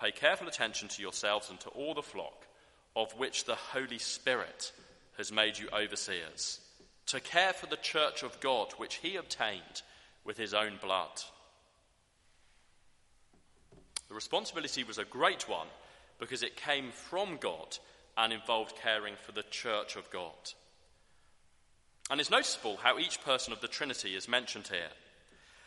Pay 0.00 0.12
careful 0.12 0.48
attention 0.48 0.88
to 0.88 1.02
yourselves 1.02 1.50
and 1.50 1.60
to 1.60 1.68
all 1.70 1.94
the 1.94 2.02
flock, 2.02 2.46
of 2.96 3.12
which 3.12 3.44
the 3.44 3.54
Holy 3.54 3.98
Spirit 3.98 4.72
has 5.18 5.30
made 5.30 5.58
you 5.58 5.68
overseers, 5.72 6.60
to 7.06 7.20
care 7.20 7.52
for 7.52 7.66
the 7.66 7.76
church 7.76 8.22
of 8.22 8.40
God, 8.40 8.72
which 8.78 8.96
he 8.96 9.16
obtained 9.16 9.82
with 10.24 10.38
his 10.38 10.54
own 10.54 10.78
blood. 10.80 11.22
The 14.08 14.14
responsibility 14.14 14.84
was 14.84 14.98
a 14.98 15.04
great 15.04 15.48
one 15.48 15.68
because 16.18 16.42
it 16.42 16.56
came 16.56 16.90
from 16.92 17.36
God 17.36 17.78
and 18.16 18.32
involved 18.32 18.76
caring 18.82 19.14
for 19.22 19.32
the 19.32 19.44
church 19.44 19.96
of 19.96 20.10
God. 20.10 20.52
And 22.10 22.20
it's 22.20 22.30
noticeable 22.30 22.76
how 22.82 22.98
each 22.98 23.22
person 23.22 23.52
of 23.52 23.60
the 23.60 23.68
Trinity 23.68 24.16
is 24.16 24.28
mentioned 24.28 24.66
here. 24.66 24.90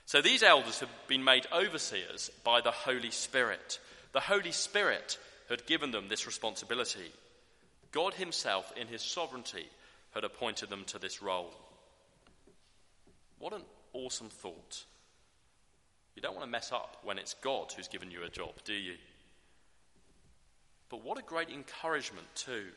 So 0.05 0.21
these 0.21 0.43
elders 0.43 0.79
have 0.81 0.89
been 1.07 1.23
made 1.23 1.47
overseers 1.53 2.29
by 2.43 2.59
the 2.59 2.71
Holy 2.71 3.11
Spirit. 3.11 3.79
The 4.13 4.19
Holy 4.19 4.51
Spirit 4.51 5.17
had 5.49 5.65
given 5.65 5.91
them 5.91 6.07
this 6.07 6.25
responsibility. 6.25 7.11
God 7.91 8.13
Himself, 8.13 8.71
in 8.79 8.87
His 8.87 9.01
sovereignty, 9.01 9.65
had 10.13 10.23
appointed 10.23 10.69
them 10.69 10.85
to 10.85 10.99
this 10.99 11.21
role. 11.21 11.53
What 13.39 13.53
an 13.53 13.63
awesome 13.93 14.29
thought. 14.29 14.85
You 16.15 16.21
don't 16.21 16.35
want 16.35 16.45
to 16.45 16.51
mess 16.51 16.71
up 16.71 16.97
when 17.03 17.17
it's 17.17 17.33
God 17.35 17.73
who's 17.75 17.87
given 17.87 18.11
you 18.11 18.23
a 18.23 18.29
job, 18.29 18.53
do 18.63 18.73
you? 18.73 18.95
But 20.89 21.03
what 21.03 21.17
a 21.17 21.23
great 21.23 21.49
encouragement, 21.49 22.27
too. 22.35 22.67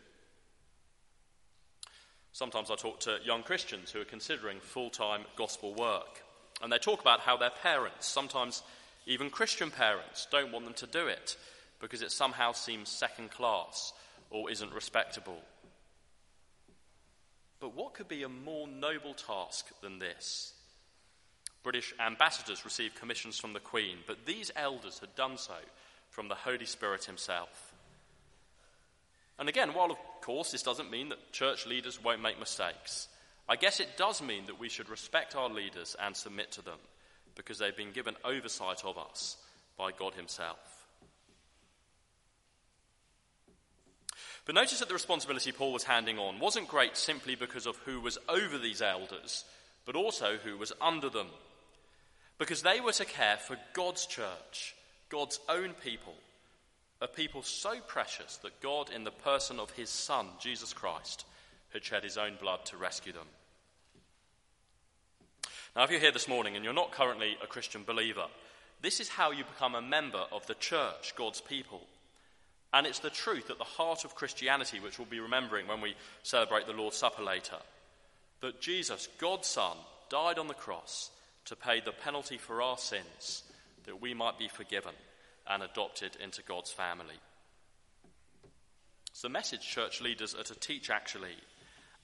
Sometimes 2.32 2.70
I 2.70 2.76
talk 2.76 3.00
to 3.00 3.18
young 3.24 3.42
Christians 3.42 3.90
who 3.90 4.00
are 4.00 4.06
considering 4.06 4.58
full 4.60 4.88
time 4.88 5.22
gospel 5.36 5.74
work, 5.74 6.22
and 6.62 6.72
they 6.72 6.78
talk 6.78 7.02
about 7.02 7.20
how 7.20 7.36
their 7.36 7.52
parents, 7.62 8.06
sometimes 8.06 8.62
even 9.06 9.30
Christian 9.30 9.70
parents 9.70 10.26
don't 10.30 10.52
want 10.52 10.64
them 10.64 10.74
to 10.74 10.86
do 10.86 11.06
it 11.06 11.36
because 11.80 12.02
it 12.02 12.10
somehow 12.10 12.52
seems 12.52 12.88
second 12.88 13.30
class 13.30 13.92
or 14.30 14.50
isn't 14.50 14.72
respectable. 14.72 15.38
But 17.60 17.74
what 17.74 17.94
could 17.94 18.08
be 18.08 18.24
a 18.24 18.28
more 18.28 18.66
noble 18.66 19.14
task 19.14 19.66
than 19.80 20.00
this? 20.00 20.52
British 21.62 21.94
ambassadors 22.04 22.64
received 22.64 22.96
commissions 22.96 23.38
from 23.38 23.52
the 23.52 23.60
Queen, 23.60 23.98
but 24.06 24.26
these 24.26 24.50
elders 24.56 24.98
had 24.98 25.14
done 25.14 25.38
so 25.38 25.54
from 26.10 26.28
the 26.28 26.34
Holy 26.34 26.66
Spirit 26.66 27.04
himself. 27.04 27.72
And 29.38 29.48
again, 29.48 29.74
while 29.74 29.90
of 29.90 29.98
course 30.20 30.50
this 30.50 30.62
doesn't 30.62 30.90
mean 30.90 31.10
that 31.10 31.32
church 31.32 31.66
leaders 31.66 32.02
won't 32.02 32.22
make 32.22 32.38
mistakes, 32.38 33.08
I 33.48 33.56
guess 33.56 33.78
it 33.78 33.96
does 33.96 34.20
mean 34.20 34.46
that 34.46 34.58
we 34.58 34.68
should 34.68 34.88
respect 34.88 35.36
our 35.36 35.48
leaders 35.48 35.94
and 36.00 36.16
submit 36.16 36.52
to 36.52 36.62
them 36.62 36.78
because 37.36 37.58
they've 37.58 37.76
been 37.76 37.92
given 37.92 38.16
oversight 38.24 38.84
of 38.84 38.98
us 38.98 39.36
by 39.78 39.92
God 39.92 40.14
Himself. 40.14 40.86
But 44.46 44.54
notice 44.54 44.78
that 44.78 44.88
the 44.88 44.94
responsibility 44.94 45.50
Paul 45.52 45.72
was 45.72 45.84
handing 45.84 46.18
on 46.18 46.38
wasn't 46.38 46.68
great 46.68 46.96
simply 46.96 47.34
because 47.34 47.66
of 47.66 47.76
who 47.78 48.00
was 48.00 48.16
over 48.28 48.58
these 48.58 48.80
elders, 48.80 49.44
but 49.84 49.96
also 49.96 50.36
who 50.36 50.56
was 50.56 50.72
under 50.80 51.08
them. 51.08 51.28
Because 52.38 52.62
they 52.62 52.80
were 52.80 52.92
to 52.92 53.04
care 53.04 53.38
for 53.38 53.56
God's 53.72 54.06
church, 54.06 54.76
God's 55.08 55.40
own 55.48 55.74
people, 55.82 56.14
a 57.00 57.08
people 57.08 57.42
so 57.42 57.80
precious 57.86 58.36
that 58.38 58.60
God, 58.60 58.90
in 58.94 59.04
the 59.04 59.10
person 59.10 59.58
of 59.58 59.70
his 59.72 59.90
Son, 59.90 60.26
Jesus 60.38 60.72
Christ, 60.72 61.24
had 61.72 61.84
shed 61.84 62.04
his 62.04 62.16
own 62.16 62.36
blood 62.40 62.64
to 62.66 62.76
rescue 62.76 63.12
them. 63.12 63.26
Now, 65.76 65.84
if 65.84 65.90
you're 65.90 66.00
here 66.00 66.10
this 66.10 66.26
morning 66.26 66.56
and 66.56 66.64
you're 66.64 66.72
not 66.72 66.92
currently 66.92 67.36
a 67.44 67.46
Christian 67.46 67.82
believer, 67.84 68.24
this 68.80 68.98
is 68.98 69.10
how 69.10 69.30
you 69.30 69.44
become 69.44 69.74
a 69.74 69.82
member 69.82 70.24
of 70.32 70.46
the 70.46 70.54
church, 70.54 71.12
God's 71.16 71.42
people. 71.42 71.82
And 72.72 72.86
it's 72.86 73.00
the 73.00 73.10
truth 73.10 73.50
at 73.50 73.58
the 73.58 73.64
heart 73.64 74.06
of 74.06 74.14
Christianity, 74.14 74.80
which 74.80 74.98
we'll 74.98 75.06
be 75.06 75.20
remembering 75.20 75.66
when 75.66 75.82
we 75.82 75.94
celebrate 76.22 76.66
the 76.66 76.72
Lord's 76.72 76.96
Supper 76.96 77.22
later, 77.22 77.58
that 78.40 78.62
Jesus, 78.62 79.06
God's 79.18 79.48
Son, 79.48 79.76
died 80.08 80.38
on 80.38 80.48
the 80.48 80.54
cross 80.54 81.10
to 81.44 81.54
pay 81.54 81.80
the 81.80 81.92
penalty 81.92 82.38
for 82.38 82.62
our 82.62 82.78
sins, 82.78 83.42
that 83.84 84.00
we 84.00 84.14
might 84.14 84.38
be 84.38 84.48
forgiven 84.48 84.94
and 85.46 85.62
adopted 85.62 86.16
into 86.24 86.42
God's 86.42 86.72
family. 86.72 87.20
It's 89.10 89.20
the 89.20 89.28
message 89.28 89.60
church 89.60 90.00
leaders 90.00 90.34
are 90.34 90.42
to 90.44 90.54
teach, 90.54 90.88
actually. 90.88 91.36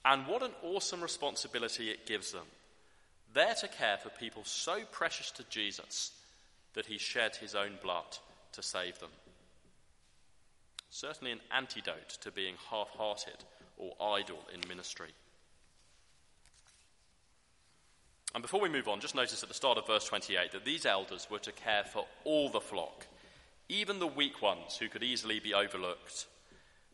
And 0.05 0.27
what 0.27 0.43
an 0.43 0.51
awesome 0.61 1.01
responsibility 1.01 1.89
it 1.89 2.05
gives 2.05 2.31
them 2.31 2.45
there 3.33 3.55
to 3.55 3.67
care 3.67 3.97
for 3.97 4.09
people 4.09 4.43
so 4.43 4.81
precious 4.91 5.31
to 5.31 5.43
Jesus 5.49 6.11
that 6.73 6.85
he 6.85 6.97
shed 6.97 7.35
his 7.35 7.55
own 7.55 7.77
blood 7.81 8.17
to 8.53 8.61
save 8.61 8.99
them. 8.99 9.09
certainly 10.89 11.31
an 11.31 11.39
antidote 11.51 12.09
to 12.21 12.31
being 12.31 12.53
half 12.69 12.89
hearted 12.89 13.43
or 13.77 13.93
idle 13.99 14.37
in 14.53 14.59
ministry. 14.69 15.09
And 18.35 18.43
before 18.43 18.61
we 18.61 18.69
move 18.69 18.87
on, 18.87 18.99
just 18.99 19.15
notice 19.15 19.41
at 19.41 19.49
the 19.49 19.55
start 19.55 19.79
of 19.79 19.87
verse 19.87 20.05
28 20.05 20.51
that 20.51 20.65
these 20.65 20.85
elders 20.85 21.27
were 21.31 21.39
to 21.39 21.51
care 21.51 21.83
for 21.83 22.05
all 22.25 22.49
the 22.49 22.61
flock, 22.61 23.07
even 23.69 23.97
the 23.97 24.07
weak 24.07 24.41
ones 24.41 24.77
who 24.77 24.87
could 24.87 25.03
easily 25.03 25.39
be 25.39 25.53
overlooked, 25.53 26.27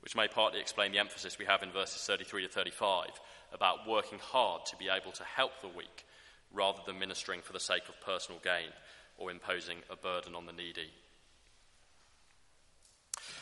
which 0.01 0.15
may 0.15 0.29
partly 0.29 0.61
explain 0.61 0.93
the 0.93 0.99
emphasis 0.99 1.37
we 1.37 1.45
have 1.45 1.61
in 1.61 1.71
verses 1.71 2.01
33 2.03 2.43
to 2.43 2.49
35 2.49 3.09
about 3.53 3.87
working 3.87 4.19
hard 4.19 4.65
to 4.65 4.77
be 4.77 4.87
able 4.87 5.11
to 5.11 5.23
help 5.23 5.51
the 5.61 5.67
weak 5.67 6.05
rather 6.53 6.79
than 6.85 6.99
ministering 6.99 7.41
for 7.41 7.53
the 7.53 7.59
sake 7.59 7.87
of 7.89 8.01
personal 8.01 8.39
gain 8.43 8.71
or 9.17 9.31
imposing 9.31 9.77
a 9.89 9.95
burden 9.95 10.35
on 10.35 10.45
the 10.45 10.53
needy. 10.53 10.89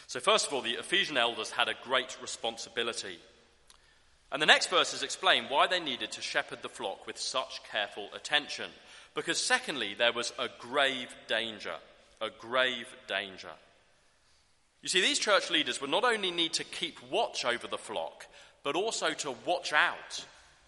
So, 0.07 0.19
first 0.19 0.47
of 0.47 0.53
all, 0.53 0.61
the 0.61 0.79
Ephesian 0.79 1.17
elders 1.17 1.51
had 1.51 1.67
a 1.67 1.75
great 1.83 2.17
responsibility. 2.21 3.17
And 4.31 4.41
the 4.41 4.45
next 4.45 4.69
verses 4.69 5.03
explain 5.03 5.45
why 5.45 5.67
they 5.67 5.79
needed 5.79 6.11
to 6.13 6.21
shepherd 6.21 6.61
the 6.61 6.69
flock 6.69 7.05
with 7.05 7.17
such 7.17 7.61
careful 7.71 8.09
attention. 8.15 8.69
Because, 9.15 9.37
secondly, 9.37 9.95
there 9.97 10.13
was 10.13 10.33
a 10.39 10.47
grave 10.59 11.13
danger. 11.27 11.75
A 12.21 12.29
grave 12.29 12.87
danger. 13.07 13.51
You 14.81 14.89
see, 14.89 15.01
these 15.01 15.19
church 15.19 15.49
leaders 15.49 15.81
would 15.81 15.89
not 15.89 16.03
only 16.03 16.31
need 16.31 16.53
to 16.53 16.63
keep 16.63 16.99
watch 17.11 17.45
over 17.45 17.67
the 17.67 17.77
flock, 17.77 18.25
but 18.63 18.75
also 18.75 19.11
to 19.11 19.35
watch 19.45 19.73
out, 19.73 20.25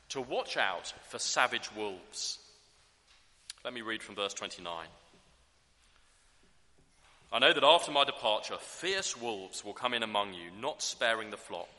to 0.10 0.22
watch 0.22 0.58
out 0.58 0.94
for 1.10 1.20
savage 1.20 1.70
wolves. 1.76 2.40
Let 3.64 3.74
me 3.74 3.82
read 3.82 4.02
from 4.02 4.16
verse 4.16 4.34
29. 4.34 4.88
I 7.32 7.40
know 7.40 7.54
that 7.54 7.64
after 7.64 7.92
my 7.92 8.06
departure, 8.06 8.58
fierce 8.60 9.16
wolves 9.16 9.64
will 9.64 9.74
come 9.74 9.94
in 9.94 10.02
among 10.02 10.34
you, 10.34 10.50
not 10.60 10.82
sparing 10.82 11.30
the 11.30 11.38
flock. 11.38 11.70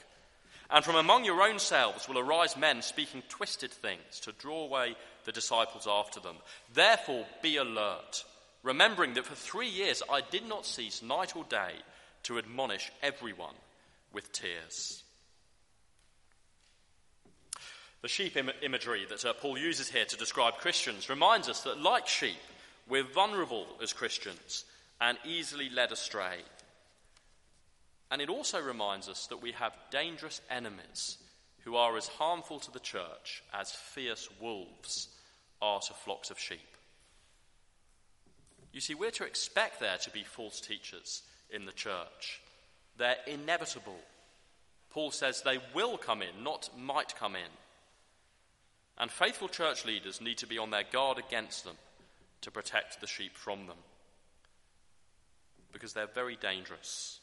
And 0.70 0.84
from 0.84 0.94
among 0.94 1.24
your 1.24 1.42
own 1.42 1.58
selves 1.58 2.08
will 2.08 2.18
arise 2.18 2.56
men 2.56 2.82
speaking 2.82 3.22
twisted 3.28 3.72
things 3.72 4.20
to 4.20 4.32
draw 4.32 4.64
away 4.64 4.94
the 5.24 5.32
disciples 5.32 5.88
after 5.90 6.20
them. 6.20 6.36
Therefore, 6.72 7.26
be 7.42 7.56
alert, 7.56 8.24
remembering 8.62 9.14
that 9.14 9.26
for 9.26 9.34
three 9.34 9.68
years 9.68 10.02
I 10.08 10.20
did 10.30 10.46
not 10.48 10.66
cease 10.66 11.02
night 11.02 11.34
or 11.34 11.44
day 11.44 11.72
to 12.24 12.38
admonish 12.38 12.92
everyone 13.02 13.54
with 14.12 14.30
tears. 14.30 14.99
The 18.02 18.08
sheep 18.08 18.36
Im- 18.36 18.50
imagery 18.62 19.06
that 19.08 19.24
uh, 19.24 19.32
Paul 19.34 19.58
uses 19.58 19.90
here 19.90 20.06
to 20.06 20.16
describe 20.16 20.56
Christians 20.58 21.10
reminds 21.10 21.48
us 21.48 21.62
that, 21.62 21.80
like 21.80 22.06
sheep, 22.06 22.38
we're 22.88 23.04
vulnerable 23.04 23.66
as 23.82 23.92
Christians 23.92 24.64
and 25.00 25.18
easily 25.24 25.68
led 25.68 25.92
astray. 25.92 26.38
And 28.10 28.20
it 28.20 28.28
also 28.28 28.60
reminds 28.60 29.08
us 29.08 29.26
that 29.28 29.42
we 29.42 29.52
have 29.52 29.76
dangerous 29.90 30.40
enemies 30.50 31.18
who 31.64 31.76
are 31.76 31.96
as 31.96 32.08
harmful 32.08 32.58
to 32.60 32.72
the 32.72 32.80
church 32.80 33.42
as 33.52 33.70
fierce 33.70 34.28
wolves 34.40 35.08
are 35.62 35.80
to 35.80 35.92
flocks 35.92 36.30
of 36.30 36.38
sheep. 36.38 36.58
You 38.72 38.80
see, 38.80 38.94
we're 38.94 39.10
to 39.12 39.24
expect 39.24 39.80
there 39.80 39.98
to 39.98 40.10
be 40.10 40.22
false 40.22 40.60
teachers 40.60 41.22
in 41.50 41.66
the 41.66 41.72
church. 41.72 42.40
They're 42.96 43.16
inevitable. 43.26 43.98
Paul 44.90 45.10
says 45.10 45.42
they 45.42 45.58
will 45.74 45.96
come 45.96 46.22
in, 46.22 46.42
not 46.42 46.70
might 46.78 47.16
come 47.16 47.36
in. 47.36 47.50
And 49.00 49.10
faithful 49.10 49.48
church 49.48 49.86
leaders 49.86 50.20
need 50.20 50.36
to 50.38 50.46
be 50.46 50.58
on 50.58 50.70
their 50.70 50.84
guard 50.84 51.18
against 51.18 51.64
them 51.64 51.76
to 52.42 52.50
protect 52.50 53.00
the 53.00 53.06
sheep 53.06 53.34
from 53.34 53.66
them 53.66 53.78
because 55.72 55.94
they're 55.94 56.06
very 56.06 56.36
dangerous. 56.36 57.18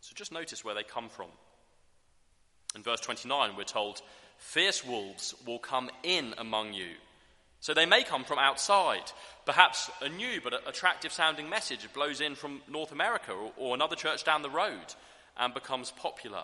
So 0.00 0.12
just 0.16 0.32
notice 0.32 0.64
where 0.64 0.74
they 0.74 0.82
come 0.82 1.08
from. 1.08 1.28
In 2.74 2.82
verse 2.82 2.98
29, 2.98 3.54
we're 3.56 3.62
told, 3.62 4.02
Fierce 4.38 4.84
wolves 4.84 5.36
will 5.46 5.60
come 5.60 5.88
in 6.02 6.34
among 6.36 6.72
you. 6.72 6.88
So 7.60 7.72
they 7.72 7.86
may 7.86 8.02
come 8.02 8.24
from 8.24 8.40
outside. 8.40 9.12
Perhaps 9.46 9.88
a 10.00 10.08
new 10.08 10.40
but 10.42 10.66
attractive 10.66 11.12
sounding 11.12 11.48
message 11.48 11.86
blows 11.94 12.20
in 12.20 12.34
from 12.34 12.60
North 12.68 12.90
America 12.90 13.30
or, 13.30 13.52
or 13.56 13.74
another 13.76 13.94
church 13.94 14.24
down 14.24 14.42
the 14.42 14.50
road 14.50 14.94
and 15.36 15.54
becomes 15.54 15.92
popular, 15.92 16.42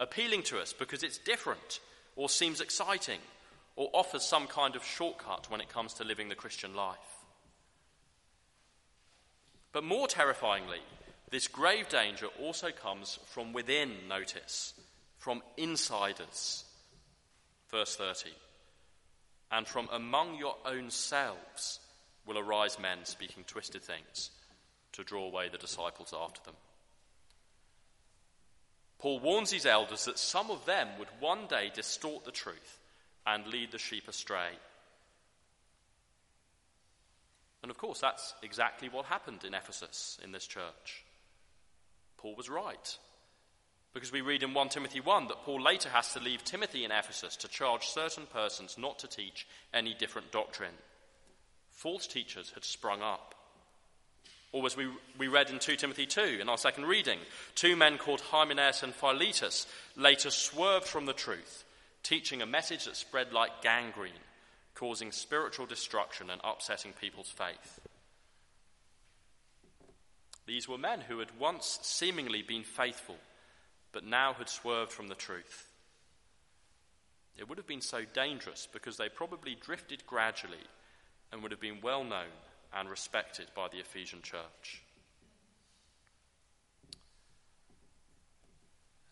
appealing 0.00 0.42
to 0.44 0.58
us 0.58 0.72
because 0.72 1.04
it's 1.04 1.18
different 1.18 1.78
or 2.20 2.28
seems 2.28 2.60
exciting 2.60 3.18
or 3.76 3.88
offers 3.94 4.22
some 4.22 4.46
kind 4.46 4.76
of 4.76 4.84
shortcut 4.84 5.50
when 5.50 5.58
it 5.58 5.70
comes 5.70 5.94
to 5.94 6.04
living 6.04 6.28
the 6.28 6.34
Christian 6.34 6.74
life. 6.74 6.98
But 9.72 9.84
more 9.84 10.06
terrifyingly, 10.06 10.80
this 11.30 11.48
grave 11.48 11.88
danger 11.88 12.26
also 12.38 12.72
comes 12.72 13.18
from 13.24 13.54
within, 13.54 13.92
notice, 14.06 14.74
from 15.16 15.40
insiders. 15.56 16.64
Verse 17.70 17.96
30. 17.96 18.28
And 19.50 19.66
from 19.66 19.88
among 19.90 20.34
your 20.34 20.56
own 20.66 20.90
selves 20.90 21.80
will 22.26 22.36
arise 22.36 22.78
men 22.78 22.98
speaking 23.04 23.44
twisted 23.44 23.80
things 23.80 24.30
to 24.92 25.04
draw 25.04 25.24
away 25.24 25.48
the 25.48 25.56
disciples 25.56 26.12
after 26.14 26.42
them. 26.44 26.56
Paul 29.00 29.18
warns 29.20 29.50
his 29.50 29.64
elders 29.64 30.04
that 30.04 30.18
some 30.18 30.50
of 30.50 30.66
them 30.66 30.88
would 30.98 31.08
one 31.20 31.46
day 31.46 31.70
distort 31.74 32.24
the 32.24 32.30
truth 32.30 32.78
and 33.26 33.46
lead 33.46 33.72
the 33.72 33.78
sheep 33.78 34.08
astray. 34.08 34.50
And 37.62 37.70
of 37.70 37.78
course, 37.78 38.00
that's 38.00 38.34
exactly 38.42 38.88
what 38.88 39.06
happened 39.06 39.44
in 39.44 39.54
Ephesus 39.54 40.18
in 40.22 40.32
this 40.32 40.46
church. 40.46 41.04
Paul 42.18 42.34
was 42.36 42.50
right. 42.50 42.98
Because 43.94 44.12
we 44.12 44.20
read 44.20 44.42
in 44.42 44.54
1 44.54 44.68
Timothy 44.68 45.00
1 45.00 45.28
that 45.28 45.42
Paul 45.44 45.62
later 45.62 45.88
has 45.88 46.12
to 46.12 46.20
leave 46.20 46.44
Timothy 46.44 46.84
in 46.84 46.92
Ephesus 46.92 47.36
to 47.36 47.48
charge 47.48 47.88
certain 47.88 48.26
persons 48.26 48.76
not 48.78 48.98
to 49.00 49.08
teach 49.08 49.46
any 49.74 49.94
different 49.94 50.30
doctrine. 50.30 50.74
False 51.70 52.06
teachers 52.06 52.52
had 52.54 52.64
sprung 52.64 53.02
up. 53.02 53.34
Or 54.52 54.66
as 54.66 54.76
we, 54.76 54.88
we 55.16 55.28
read 55.28 55.50
in 55.50 55.60
2 55.60 55.76
Timothy 55.76 56.06
2 56.06 56.38
in 56.40 56.48
our 56.48 56.58
second 56.58 56.86
reading, 56.86 57.20
two 57.54 57.76
men 57.76 57.98
called 57.98 58.20
Hymenaeus 58.20 58.82
and 58.82 58.94
Philetus 58.94 59.66
later 59.96 60.30
swerved 60.30 60.86
from 60.86 61.06
the 61.06 61.12
truth, 61.12 61.64
teaching 62.02 62.42
a 62.42 62.46
message 62.46 62.86
that 62.86 62.96
spread 62.96 63.32
like 63.32 63.62
gangrene 63.62 64.12
causing 64.80 65.12
spiritual 65.12 65.66
destruction 65.66 66.30
and 66.30 66.40
upsetting 66.42 66.94
people's 66.98 67.28
faith. 67.30 67.80
These 70.46 70.66
were 70.66 70.78
men 70.78 71.02
who 71.02 71.18
had 71.18 71.38
once 71.38 71.78
seemingly 71.82 72.40
been 72.40 72.64
faithful, 72.64 73.16
but 73.92 74.06
now 74.06 74.32
had 74.32 74.48
swerved 74.48 74.90
from 74.90 75.08
the 75.08 75.14
truth. 75.14 75.68
It 77.36 77.46
would 77.46 77.58
have 77.58 77.66
been 77.66 77.82
so 77.82 78.04
dangerous 78.14 78.66
because 78.72 78.96
they 78.96 79.10
probably 79.10 79.54
drifted 79.54 80.06
gradually 80.06 80.64
and 81.30 81.42
would 81.42 81.52
have 81.52 81.60
been 81.60 81.82
well 81.82 82.02
known 82.02 82.32
and 82.74 82.88
respected 82.88 83.46
by 83.54 83.68
the 83.68 83.78
Ephesian 83.78 84.22
church. 84.22 84.82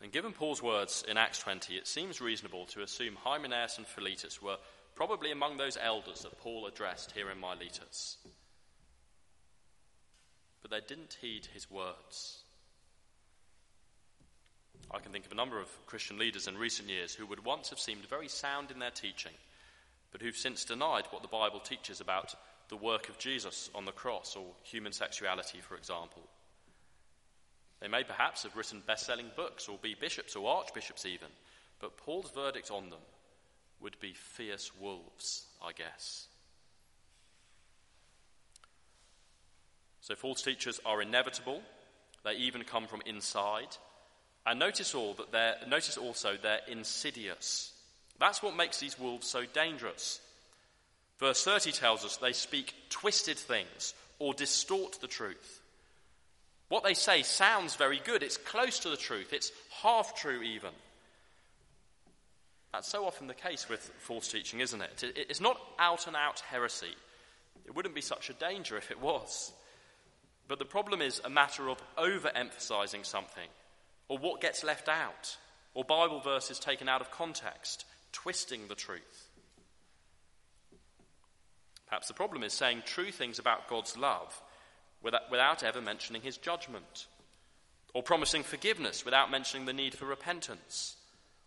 And 0.01 0.12
given 0.12 0.33
Paul's 0.33 0.62
words 0.62 1.05
in 1.09 1.16
Acts 1.16 1.40
20, 1.40 1.75
it 1.75 1.87
seems 1.87 2.21
reasonable 2.21 2.66
to 2.66 2.83
assume 2.83 3.16
Hymenaeus 3.16 3.79
and 3.79 3.87
Philetus 3.87 4.40
were 4.40 4.59
probably 4.94 5.33
among 5.33 5.57
those 5.57 5.77
elders 5.81 6.23
that 6.23 6.38
Paul 6.38 6.66
addressed 6.66 7.12
here 7.12 7.31
in 7.31 7.40
Miletus. 7.40 8.16
But 10.62 10.71
they 10.71 10.81
didn't 10.87 11.18
heed 11.21 11.47
his 11.53 11.71
words. 11.71 12.42
I 14.90 15.01
can 15.01 15.12
think 15.12 15.27
of 15.27 15.33
a 15.33 15.37
number 15.37 15.61
of 15.61 15.68
Christian 15.87 16.18
leaders 16.18 16.47
in 16.47 16.57
recent 16.57 16.88
years 16.88 17.14
who 17.14 17.27
would 17.27 17.44
once 17.44 17.71
have 17.71 17.79
seemed 17.79 18.07
very 18.07 18.29
sound 18.29 18.71
in 18.71 18.79
their 18.79 18.90
teaching, 18.90 19.33
but 20.12 20.23
who've 20.23 20.37
since 20.37 20.64
denied 20.64 21.07
what 21.11 21.23
the 21.23 21.29
Bible 21.29 21.61
teaches 21.61 22.01
about 22.01 22.35
the 22.69 22.77
work 22.77 23.09
of 23.09 23.19
Jesus 23.19 23.71
on 23.75 23.85
the 23.85 23.93
cross 23.93 24.37
or 24.37 24.45
human 24.63 24.93
sexuality, 24.93 25.59
for 25.61 25.77
example. 25.77 26.23
They 27.81 27.89
may 27.89 28.05
perhaps 28.05 28.43
have 28.43 28.57
written 28.57 28.83
best 28.87 29.07
selling 29.07 29.31
books 29.37 29.69
or 29.69 29.79
be 29.81 29.95
bishops 29.95 30.37
or 30.37 30.49
archbishops, 30.49 31.07
even, 31.07 31.29
but 31.81 31.97
Paul's 31.97 32.31
verdict 32.31 32.71
on 32.71 32.91
them 32.91 32.99
would 33.81 33.99
be 34.01 34.13
fierce 34.13 34.73
wolves, 34.81 35.47
I 35.65 35.73
guess. 35.73 36.27
So 40.01 40.15
false 40.15 40.43
teachers 40.43 40.81
are 40.85 41.03
inevitable. 41.03 41.63
They 42.25 42.35
even 42.35 42.65
come 42.65 42.87
from 42.87 43.03
inside. 43.07 43.77
And 44.47 44.59
notice 44.59 44.95
all 44.95 45.15
that 45.15 45.31
they're, 45.31 45.57
notice 45.69 45.97
also 45.97 46.37
they're 46.41 46.61
insidious. 46.67 47.73
That's 48.19 48.43
what 48.43 48.57
makes 48.57 48.81
these 48.81 48.99
wolves 48.99 49.27
so 49.29 49.45
dangerous. 49.45 50.21
Verse 51.19 51.45
30 51.45 51.73
tells 51.73 52.05
us 52.05 52.17
they 52.17 52.33
speak 52.33 52.75
twisted 52.91 53.37
things 53.37 53.95
or 54.19 54.35
distort 54.35 55.01
the 55.01 55.07
truth. 55.07 55.61
What 56.69 56.85
they 56.85 56.95
say 56.95 57.23
sounds 57.23 57.77
very 57.77 58.01
good. 58.05 58.23
It's 58.23 58.37
close 58.37 58.79
to 58.81 58.91
the 58.91 58.97
truth. 58.97 59.33
It's 59.33 59.53
half 59.83 60.15
true, 60.15 60.43
even. 60.43 60.71
That's 62.73 62.89
so 62.89 63.07
often 63.07 63.27
the 63.27 63.35
case 63.35 63.69
with 63.69 63.81
false 63.99 64.29
teaching, 64.29 64.61
isn't 64.61 64.83
it? 64.83 65.05
It's 65.17 65.41
not 65.41 65.59
out 65.79 66.07
and 66.07 66.15
out 66.15 66.41
heresy. 66.41 66.95
It 67.65 67.75
wouldn't 67.75 67.95
be 67.95 68.01
such 68.03 68.31
a 68.31 68.35
danger 68.35 68.77
if 68.77 68.91
it 68.91 69.01
was. 69.01 69.53
But 70.47 70.59
the 70.59 70.65
problem 70.65 71.03
is 71.03 71.21
a 71.25 71.31
matter 71.31 71.69
of 71.69 71.79
overemphasizing 71.97 73.05
something, 73.05 73.49
or 74.09 74.19
what 74.19 74.41
gets 74.41 74.65
left 74.65 74.89
out, 74.89 75.37
or 75.75 75.85
Bible 75.85 76.21
verses 76.21 76.59
taken 76.59 76.89
out 76.89 77.01
of 77.01 77.11
context, 77.11 77.85
twisting 78.13 78.69
the 78.69 78.75
truth. 78.75 79.28
Perhaps 81.88 82.09
the 82.09 82.14
problem 82.14 82.42
is 82.42 82.53
saying 82.53 82.83
true 82.85 83.11
things 83.11 83.38
about 83.38 83.68
God's 83.68 83.96
love 83.96 84.40
without, 85.03 85.62
ever 85.62 85.81
mentioning 85.81 86.22
his 86.22 86.37
judgment, 86.37 87.07
or 87.94 88.03
promising 88.03 88.42
forgiveness 88.42 89.05
without 89.05 89.31
mentioning 89.31 89.64
the 89.64 89.72
need 89.72 89.94
for 89.94 90.05
repentance, 90.05 90.96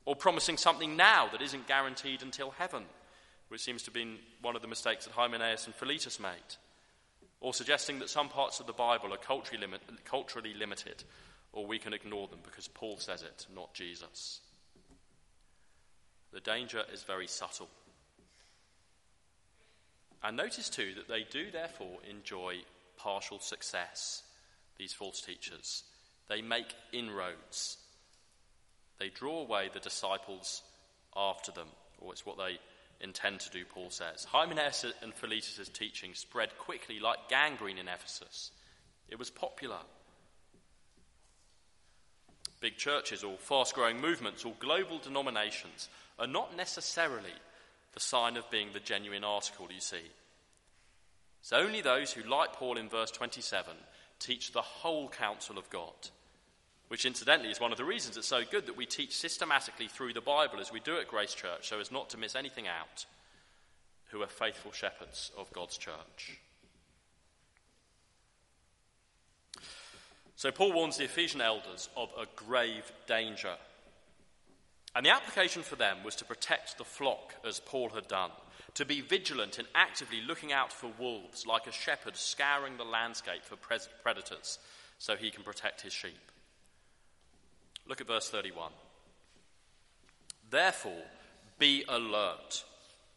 or 0.06 0.16
promising 0.16 0.58
something 0.58 0.96
now 0.96 1.28
that 1.32 1.42
isn't 1.42 1.68
guaranteed 1.68 2.24
until 2.24 2.52
heaven, 2.52 2.84
which 3.50 3.62
seems 3.62 3.84
to 3.84 3.88
have 3.88 3.94
been 3.94 4.18
one 4.42 4.56
of 4.56 4.62
the 4.62 4.68
mistakes 4.68 5.06
that 5.06 5.14
Hymenaeus 5.14 5.66
and 5.66 5.76
Philetus 5.76 6.20
made, 6.20 6.56
or 7.40 7.54
suggesting 7.54 8.00
that 8.00 8.10
some 8.10 8.30
parts 8.30 8.60
of 8.60 8.68
the 8.68 8.74
Bible 8.74 9.14
are 9.14 9.18
culturally, 9.18 9.60
limit, 9.60 9.82
culturally 10.06 10.54
limited, 10.54 11.04
or 11.54 11.68
we 11.68 11.78
can 11.78 11.94
ignore 11.94 12.28
them 12.28 12.40
because 12.44 12.68
Paul 12.68 12.98
says 12.98 13.22
it, 13.22 13.46
not 13.54 13.74
Jesus. 13.74 14.40
The 16.32 16.40
danger 16.40 16.84
is 16.92 17.04
very 17.04 17.28
subtle. 17.28 17.68
And 20.24 20.38
notice 20.38 20.70
too 20.70 20.94
that 20.96 21.08
they 21.08 21.24
do 21.30 21.52
therefore 21.52 21.98
enjoy 22.10 22.58
partial 22.98 23.40
success, 23.40 24.24
these 24.78 24.94
false 24.94 25.22
teachers. 25.22 25.84
They 26.30 26.42
make 26.42 26.74
inroads. 26.92 27.78
They 29.00 29.10
draw 29.10 29.42
away 29.42 29.70
the 29.74 29.80
disciples 29.80 30.62
after 31.16 31.52
them, 31.52 31.68
or 32.00 32.14
it's 32.14 32.26
what 32.26 32.38
they 32.38 32.60
intend 33.02 33.40
to 33.42 33.50
do, 33.50 33.66
Paul 33.66 33.90
says. 33.90 34.26
Hymenaeus 34.26 34.86
and 35.02 35.14
Philetus' 35.14 35.70
teaching 35.70 36.14
spread 36.14 36.58
quickly 36.58 37.00
like 37.00 37.30
gangrene 37.30 37.80
in 37.80 37.88
Ephesus. 37.88 38.52
It 39.10 39.18
was 39.18 39.32
popular. 39.32 39.80
Big 42.60 42.78
churches 42.78 43.24
or 43.24 43.38
fast 43.38 43.74
growing 43.74 44.00
movements 44.00 44.46
or 44.46 44.54
global 44.60 45.00
denominations 45.00 45.90
are 46.20 46.28
not 46.28 46.56
necessarily 46.56 47.34
the 47.94 48.00
sign 48.00 48.38
of 48.38 48.50
being 48.50 48.70
the 48.74 48.80
genuine 48.80 49.24
article, 49.24 49.68
you 49.72 49.82
see. 49.82 50.12
So 51.42 51.58
only 51.58 51.82
those 51.82 52.14
who, 52.14 52.30
like 52.30 52.54
Paul 52.54 52.78
in 52.78 52.90
verse 52.90 53.12
27, 53.12 53.74
teach 54.20 54.52
the 54.52 54.62
whole 54.62 55.10
counsel 55.10 55.58
of 55.58 55.70
God, 55.70 56.10
which 56.88 57.06
incidentally 57.06 57.50
is 57.50 57.60
one 57.60 57.72
of 57.72 57.78
the 57.78 57.86
reasons 57.86 58.18
it's 58.18 58.28
so 58.28 58.44
good 58.50 58.68
that 58.68 58.78
we 58.78 58.86
teach 58.86 59.18
systematically 59.18 59.88
through 59.88 60.14
the 60.14 60.22
Bible 60.22 60.60
as 60.60 60.72
we 60.72 60.80
do 60.80 60.98
at 60.98 61.08
Grace 61.08 61.34
Church, 61.34 61.68
so 61.68 61.80
as 61.80 61.92
not 61.92 62.10
to 62.12 62.18
miss 62.18 62.36
anything 62.36 62.68
out, 62.68 63.06
who 64.12 64.22
are 64.22 64.28
faithful 64.28 64.72
shepherds 64.72 65.32
of 65.38 65.52
God's 65.52 65.78
church. 65.78 66.38
So 70.36 70.52
Paul 70.52 70.74
warns 70.74 70.98
the 70.98 71.06
Ephesian 71.06 71.42
elders 71.42 71.90
of 71.96 72.10
a 72.20 72.26
grave 72.36 72.92
danger 73.08 73.56
and 74.96 75.06
the 75.06 75.10
application 75.12 75.64
for 75.64 75.76
them 75.76 76.04
was 76.04 76.16
to 76.18 76.26
protect 76.26 76.78
the 76.78 76.84
flock 76.84 77.36
as 77.48 77.60
Paul 77.60 77.90
had 77.90 78.08
done, 78.08 78.32
to 78.74 78.86
be 78.86 79.02
vigilant 79.02 79.60
in 79.60 79.66
actively 79.76 80.22
looking 80.22 80.52
out 80.52 80.72
for 80.72 80.92
wolves, 81.00 81.46
like 81.46 81.68
a 81.68 81.72
shepherd 81.72 82.16
scouring 82.16 82.78
the 82.78 82.84
landscape 82.84 83.44
for 83.44 83.58
predators 84.04 84.60
so 84.98 85.16
he 85.16 85.32
can 85.32 85.44
protect 85.44 85.82
his 85.82 85.94
sheep. 85.94 86.32
Look 87.88 88.02
at 88.02 88.08
verse 88.08 88.30
31. 88.30 88.72
Therefore, 90.50 91.04
be 91.58 91.84
alert, 91.88 92.64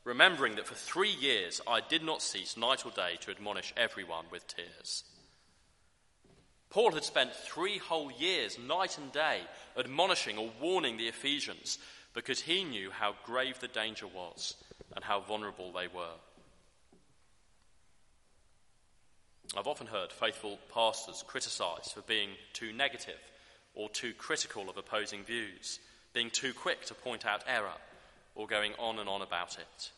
remembering 0.05 0.57
that 0.57 0.67
for 0.67 0.75
three 0.75 1.11
years 1.11 1.61
I 1.67 1.81
did 1.81 2.03
not 2.03 2.23
cease 2.23 2.57
night 2.57 2.87
or 2.87 2.93
day 2.93 3.17
to 3.21 3.31
admonish 3.31 3.75
everyone 3.77 4.27
with 4.31 4.47
tears. 4.47 5.05
Paul 6.75 6.91
had 6.91 7.05
spent 7.05 7.33
three 7.33 7.79
whole 7.79 8.11
years, 8.11 8.59
night 8.59 8.99
and 8.99 9.13
day, 9.13 9.43
admonishing 9.79 10.37
or 10.39 10.51
warning 10.61 10.97
the 10.97 11.07
Ephesians 11.07 11.79
because 12.15 12.41
he 12.41 12.65
knew 12.65 12.91
how 12.91 13.15
grave 13.25 13.61
the 13.61 13.69
danger 13.69 14.09
was 14.09 14.57
and 14.93 15.05
how 15.05 15.21
vulnerable 15.21 15.71
they 15.71 15.87
were. 15.87 16.17
I've 19.57 19.69
often 19.69 19.87
heard 19.87 20.11
faithful 20.11 20.59
pastors 20.75 21.23
criticized 21.25 21.93
for 21.93 22.01
being 22.01 22.31
too 22.55 22.73
negative 22.73 23.21
or 23.77 23.89
too 23.89 24.13
critical 24.13 24.69
of 24.69 24.77
opposing 24.77 25.23
views, 25.23 25.79
being 26.13 26.29
too 26.29 26.53
quick 26.53 26.87
to 26.87 26.95
point 26.95 27.25
out 27.25 27.45
error, 27.47 27.79
or 28.35 28.49
going 28.49 28.73
on 28.81 28.99
and 28.99 29.09
on 29.09 29.23
about 29.23 29.59
it. 29.61 29.93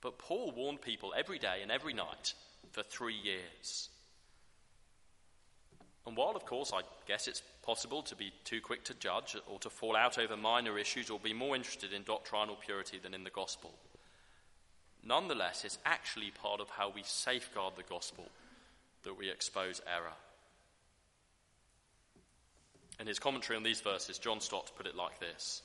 But 0.00 0.18
Paul 0.18 0.50
warned 0.50 0.82
people 0.82 1.14
every 1.16 1.38
day 1.38 1.60
and 1.62 1.70
every 1.70 1.94
night 1.94 2.34
for 2.72 2.82
three 2.82 3.14
years. 3.14 3.90
And 6.06 6.16
while, 6.16 6.34
of 6.34 6.44
course, 6.44 6.72
I 6.74 6.80
guess 7.06 7.28
it's 7.28 7.42
possible 7.62 8.02
to 8.02 8.16
be 8.16 8.32
too 8.44 8.60
quick 8.60 8.84
to 8.84 8.94
judge 8.94 9.36
or 9.46 9.58
to 9.60 9.70
fall 9.70 9.96
out 9.96 10.18
over 10.18 10.36
minor 10.36 10.78
issues 10.78 11.10
or 11.10 11.18
be 11.18 11.32
more 11.32 11.54
interested 11.54 11.92
in 11.92 12.02
doctrinal 12.02 12.56
purity 12.56 12.98
than 12.98 13.14
in 13.14 13.24
the 13.24 13.30
gospel, 13.30 13.72
nonetheless, 15.04 15.64
it's 15.64 15.78
actually 15.84 16.30
part 16.30 16.60
of 16.60 16.70
how 16.70 16.90
we 16.90 17.02
safeguard 17.04 17.74
the 17.76 17.84
gospel 17.84 18.26
that 19.04 19.16
we 19.16 19.30
expose 19.30 19.80
error. 19.86 20.14
In 22.98 23.06
his 23.06 23.18
commentary 23.18 23.56
on 23.56 23.62
these 23.62 23.80
verses, 23.80 24.18
John 24.18 24.40
Stott 24.40 24.72
put 24.76 24.86
it 24.86 24.96
like 24.96 25.18
this 25.20 25.62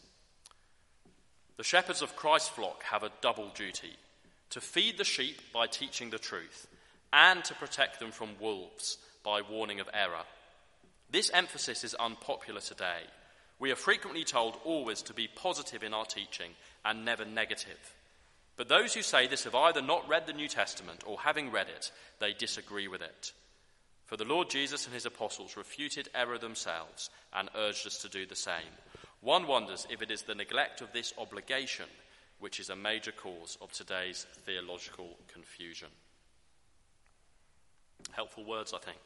The 1.58 1.64
shepherds 1.64 2.02
of 2.02 2.16
Christ's 2.16 2.50
flock 2.50 2.84
have 2.84 3.04
a 3.04 3.12
double 3.22 3.50
duty 3.56 3.96
to 4.52 4.62
feed 4.62 4.98
the 4.98 5.04
sheep 5.04 5.42
by 5.52 5.68
teaching 5.68 6.10
the 6.10 6.20
truth 6.20 6.68
and 7.12 7.44
to 7.44 7.54
protect 7.56 8.00
them 8.00 8.12
from 8.12 8.30
wolves 8.40 8.98
by 9.28 9.42
warning 9.42 9.82
of 9.82 9.90
error. 9.94 10.24
This 11.12 11.30
emphasis 11.34 11.84
is 11.84 11.94
unpopular 11.96 12.62
today. 12.62 13.02
We 13.60 13.72
are 13.72 13.76
frequently 13.76 14.24
told 14.24 14.56
always 14.64 15.02
to 15.02 15.14
be 15.14 15.28
positive 15.28 15.84
in 15.84 15.94
our 15.94 16.06
teaching 16.06 16.52
and 16.86 17.04
never 17.04 17.26
negative. 17.26 17.94
But 18.56 18.70
those 18.70 18.94
who 18.94 19.02
say 19.02 19.28
this 19.28 19.44
have 19.44 19.54
either 19.54 19.82
not 19.82 20.08
read 20.08 20.28
the 20.28 20.34
New 20.34 20.48
Testament 20.48 21.04
or, 21.06 21.20
having 21.20 21.52
read 21.52 21.68
it, 21.68 21.92
they 22.20 22.32
disagree 22.32 22.88
with 22.88 23.02
it. 23.02 23.34
For 24.06 24.16
the 24.16 24.24
Lord 24.24 24.50
Jesus 24.50 24.86
and 24.86 24.94
his 24.94 25.06
apostles 25.06 25.58
refuted 25.58 26.08
error 26.16 26.38
themselves 26.38 27.10
and 27.34 27.50
urged 27.54 27.86
us 27.86 27.98
to 28.04 28.10
do 28.10 28.26
the 28.26 28.36
same. 28.36 28.72
One 29.20 29.46
wonders 29.46 29.86
if 29.90 30.02
it 30.02 30.10
is 30.10 30.22
the 30.22 30.36
neglect 30.36 30.80
of 30.80 30.94
this 30.94 31.14
obligation 31.18 31.88
which 32.40 32.62
is 32.62 32.70
a 32.70 32.78
major 32.78 33.12
cause 33.12 33.58
of 33.62 33.74
today's 33.74 34.26
theological 34.46 35.18
confusion. 35.28 35.90
Helpful 38.12 38.44
words, 38.44 38.74
I 38.74 38.80
think. 38.80 39.00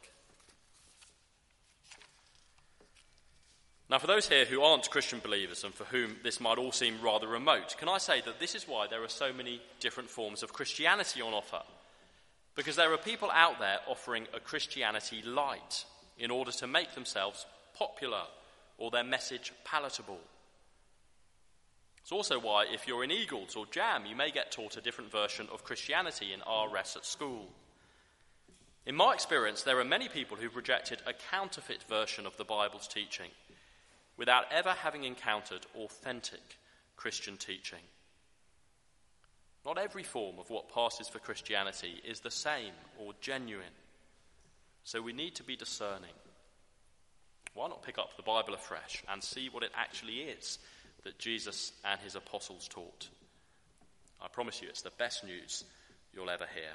Now, 3.89 3.99
for 3.99 4.07
those 4.07 4.29
here 4.29 4.45
who 4.45 4.61
aren't 4.61 4.89
Christian 4.89 5.19
believers 5.19 5.65
and 5.65 5.73
for 5.73 5.83
whom 5.83 6.15
this 6.23 6.39
might 6.39 6.57
all 6.57 6.71
seem 6.71 7.01
rather 7.01 7.27
remote, 7.27 7.75
can 7.77 7.89
I 7.89 7.97
say 7.97 8.21
that 8.21 8.39
this 8.39 8.55
is 8.55 8.65
why 8.65 8.87
there 8.87 9.03
are 9.03 9.09
so 9.09 9.33
many 9.33 9.61
different 9.81 10.09
forms 10.09 10.43
of 10.43 10.53
Christianity 10.53 11.21
on 11.21 11.33
offer? 11.33 11.61
Because 12.55 12.77
there 12.77 12.93
are 12.93 12.97
people 12.97 13.29
out 13.33 13.59
there 13.59 13.79
offering 13.87 14.27
a 14.33 14.39
Christianity 14.39 15.21
light 15.21 15.83
in 16.17 16.31
order 16.31 16.51
to 16.53 16.67
make 16.67 16.93
themselves 16.95 17.45
popular 17.73 18.21
or 18.77 18.91
their 18.91 19.03
message 19.03 19.51
palatable. 19.65 20.19
It's 22.01 22.13
also 22.13 22.39
why, 22.39 22.67
if 22.71 22.87
you're 22.87 23.03
in 23.03 23.11
Eagles 23.11 23.57
or 23.57 23.65
Jam, 23.65 24.05
you 24.05 24.15
may 24.15 24.31
get 24.31 24.51
taught 24.51 24.77
a 24.77 24.81
different 24.81 25.11
version 25.11 25.47
of 25.53 25.65
Christianity 25.65 26.33
in 26.33 26.39
RS 26.39 26.95
at 26.95 27.05
school. 27.05 27.49
In 28.85 28.95
my 28.95 29.13
experience, 29.13 29.61
there 29.61 29.79
are 29.79 29.85
many 29.85 30.07
people 30.09 30.37
who've 30.37 30.55
rejected 30.55 31.01
a 31.05 31.13
counterfeit 31.31 31.83
version 31.83 32.25
of 32.25 32.35
the 32.37 32.43
Bible's 32.43 32.87
teaching 32.87 33.29
without 34.17 34.45
ever 34.51 34.71
having 34.71 35.03
encountered 35.03 35.65
authentic 35.75 36.57
Christian 36.95 37.37
teaching. 37.37 37.79
Not 39.65 39.77
every 39.77 40.03
form 40.03 40.39
of 40.39 40.49
what 40.49 40.73
passes 40.73 41.07
for 41.07 41.19
Christianity 41.19 42.01
is 42.03 42.19
the 42.19 42.31
same 42.31 42.73
or 42.97 43.13
genuine, 43.21 43.65
so 44.83 45.01
we 45.01 45.13
need 45.13 45.35
to 45.35 45.43
be 45.43 45.55
discerning. 45.55 46.13
Why 47.53 47.67
not 47.67 47.83
pick 47.83 47.99
up 47.99 48.17
the 48.17 48.23
Bible 48.23 48.55
afresh 48.55 49.03
and 49.11 49.23
see 49.23 49.49
what 49.49 49.63
it 49.63 49.71
actually 49.75 50.21
is 50.21 50.57
that 51.03 51.19
Jesus 51.19 51.73
and 51.85 51.99
his 52.01 52.15
apostles 52.15 52.67
taught? 52.67 53.09
I 54.19 54.27
promise 54.27 54.61
you, 54.61 54.69
it's 54.69 54.81
the 54.81 54.91
best 54.97 55.23
news 55.23 55.63
you'll 56.13 56.29
ever 56.29 56.47
hear. 56.53 56.73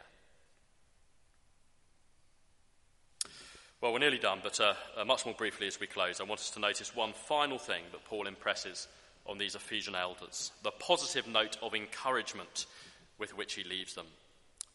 Well, 3.87 3.93
we're 3.93 4.01
nearly 4.01 4.19
done, 4.19 4.41
but 4.43 4.59
uh, 4.59 4.75
uh, 4.97 5.05
much 5.05 5.25
more 5.25 5.35
briefly 5.37 5.69
as 5.69 5.79
we 5.79 5.87
close, 5.87 6.21
I 6.21 6.25
want 6.25 6.41
us 6.41 6.51
to 6.51 6.59
notice 6.59 6.97
one 6.97 7.13
final 7.13 7.57
thing 7.57 7.85
that 7.93 8.05
Paul 8.05 8.27
impresses 8.27 8.89
on 9.25 9.39
these 9.39 9.55
Ephesian 9.55 9.95
elders 9.95 10.51
the 10.65 10.73
positive 10.73 11.29
note 11.29 11.57
of 11.63 11.73
encouragement 11.73 12.67
with 13.17 13.37
which 13.37 13.55
he 13.55 13.63
leaves 13.63 13.95
them. 13.95 14.07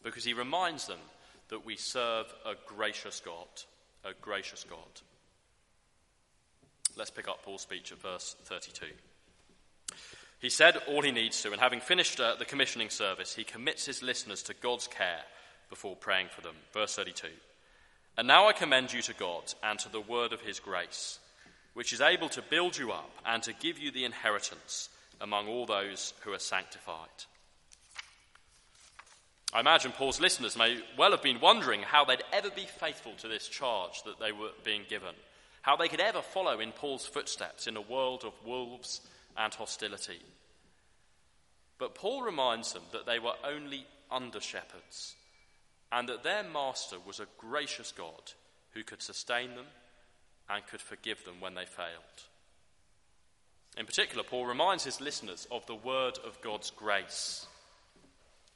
Because 0.02 0.24
he 0.24 0.32
reminds 0.32 0.86
them 0.86 0.98
that 1.50 1.66
we 1.66 1.76
serve 1.76 2.32
a 2.46 2.54
gracious 2.66 3.20
God, 3.22 3.48
a 4.02 4.14
gracious 4.22 4.64
God. 4.64 4.78
Let's 6.96 7.10
pick 7.10 7.28
up 7.28 7.44
Paul's 7.44 7.60
speech 7.60 7.92
at 7.92 8.00
verse 8.00 8.34
32. 8.44 8.86
He 10.38 10.48
said 10.48 10.78
all 10.88 11.02
he 11.02 11.12
needs 11.12 11.42
to, 11.42 11.52
and 11.52 11.60
having 11.60 11.80
finished 11.80 12.18
uh, 12.18 12.36
the 12.38 12.46
commissioning 12.46 12.88
service, 12.88 13.34
he 13.34 13.44
commits 13.44 13.84
his 13.84 14.02
listeners 14.02 14.42
to 14.44 14.54
God's 14.54 14.86
care 14.86 15.20
before 15.68 15.96
praying 15.96 16.28
for 16.34 16.40
them. 16.40 16.56
Verse 16.72 16.96
32. 16.96 17.28
And 18.18 18.28
now 18.28 18.46
I 18.46 18.52
commend 18.52 18.92
you 18.92 19.02
to 19.02 19.14
God 19.14 19.54
and 19.62 19.78
to 19.80 19.88
the 19.90 20.00
word 20.00 20.32
of 20.32 20.42
his 20.42 20.60
grace, 20.60 21.18
which 21.74 21.92
is 21.92 22.00
able 22.00 22.28
to 22.30 22.42
build 22.42 22.76
you 22.76 22.92
up 22.92 23.10
and 23.24 23.42
to 23.44 23.54
give 23.54 23.78
you 23.78 23.90
the 23.90 24.04
inheritance 24.04 24.90
among 25.20 25.48
all 25.48 25.64
those 25.64 26.12
who 26.20 26.32
are 26.32 26.38
sanctified. 26.38 27.08
I 29.54 29.60
imagine 29.60 29.92
Paul's 29.92 30.20
listeners 30.20 30.56
may 30.56 30.78
well 30.96 31.10
have 31.10 31.22
been 31.22 31.40
wondering 31.40 31.82
how 31.82 32.04
they'd 32.04 32.24
ever 32.32 32.50
be 32.50 32.66
faithful 32.66 33.12
to 33.18 33.28
this 33.28 33.48
charge 33.48 34.02
that 34.04 34.18
they 34.18 34.32
were 34.32 34.50
being 34.64 34.82
given, 34.88 35.14
how 35.62 35.76
they 35.76 35.88
could 35.88 36.00
ever 36.00 36.22
follow 36.22 36.60
in 36.60 36.72
Paul's 36.72 37.06
footsteps 37.06 37.66
in 37.66 37.76
a 37.76 37.80
world 37.80 38.24
of 38.24 38.32
wolves 38.44 39.00
and 39.36 39.52
hostility. 39.52 40.20
But 41.78 41.94
Paul 41.94 42.22
reminds 42.22 42.72
them 42.72 42.82
that 42.92 43.06
they 43.06 43.18
were 43.18 43.34
only 43.44 43.86
under 44.10 44.40
shepherds 44.40 45.14
and 45.92 46.08
that 46.08 46.24
their 46.24 46.42
master 46.42 46.96
was 47.06 47.20
a 47.20 47.26
gracious 47.36 47.92
God 47.92 48.32
who 48.72 48.82
could 48.82 49.02
sustain 49.02 49.54
them 49.54 49.66
and 50.48 50.66
could 50.66 50.80
forgive 50.80 51.22
them 51.24 51.34
when 51.38 51.54
they 51.54 51.66
failed. 51.66 52.24
In 53.76 53.86
particular, 53.86 54.24
Paul 54.24 54.46
reminds 54.46 54.84
his 54.84 55.00
listeners 55.00 55.46
of 55.50 55.66
the 55.66 55.74
word 55.74 56.18
of 56.26 56.40
God's 56.40 56.70
grace. 56.70 57.46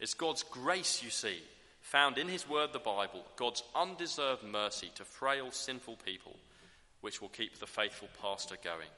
It's 0.01 0.15
God's 0.15 0.43
grace, 0.43 1.03
you 1.03 1.11
see, 1.11 1.39
found 1.81 2.19
in 2.19 2.29
his 2.29 2.49
word, 2.49 2.73
the 2.73 2.79
Bible, 2.79 3.25
God's 3.37 3.63
undeserved 3.75 4.43
mercy 4.43 4.91
to 4.97 5.05
frail, 5.05 5.51
sinful 5.51 5.97
people, 6.05 6.37
which 7.03 7.21
will 7.21 7.29
keep 7.29 7.59
the 7.59 7.67
faithful 7.67 8.09
pastor 8.21 8.57
going. 8.63 8.89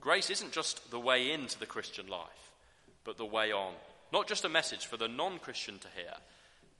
Grace 0.00 0.30
isn't 0.30 0.52
just 0.52 0.90
the 0.90 1.00
way 1.00 1.32
into 1.32 1.58
the 1.58 1.66
Christian 1.66 2.06
life, 2.06 2.52
but 3.04 3.16
the 3.16 3.24
way 3.24 3.50
on. 3.50 3.72
Not 4.12 4.28
just 4.28 4.44
a 4.44 4.48
message 4.48 4.86
for 4.86 4.96
the 4.96 5.08
non 5.08 5.38
Christian 5.38 5.78
to 5.80 5.88
hear, 5.96 6.14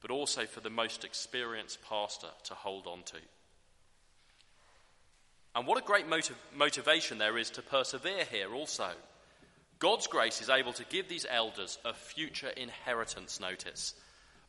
but 0.00 0.10
also 0.10 0.46
for 0.46 0.60
the 0.60 0.70
most 0.70 1.04
experienced 1.04 1.78
pastor 1.82 2.28
to 2.44 2.54
hold 2.54 2.86
on 2.86 3.02
to. 3.04 3.16
And 5.54 5.66
what 5.66 5.78
a 5.78 5.84
great 5.84 6.08
motiv- 6.08 6.36
motivation 6.54 7.18
there 7.18 7.36
is 7.36 7.50
to 7.50 7.62
persevere 7.62 8.24
here 8.24 8.54
also. 8.54 8.90
God's 9.78 10.06
grace 10.06 10.40
is 10.40 10.50
able 10.50 10.72
to 10.74 10.84
give 10.84 11.08
these 11.08 11.26
elders 11.28 11.78
a 11.84 11.94
future 11.94 12.50
inheritance 12.50 13.40
notice, 13.40 13.94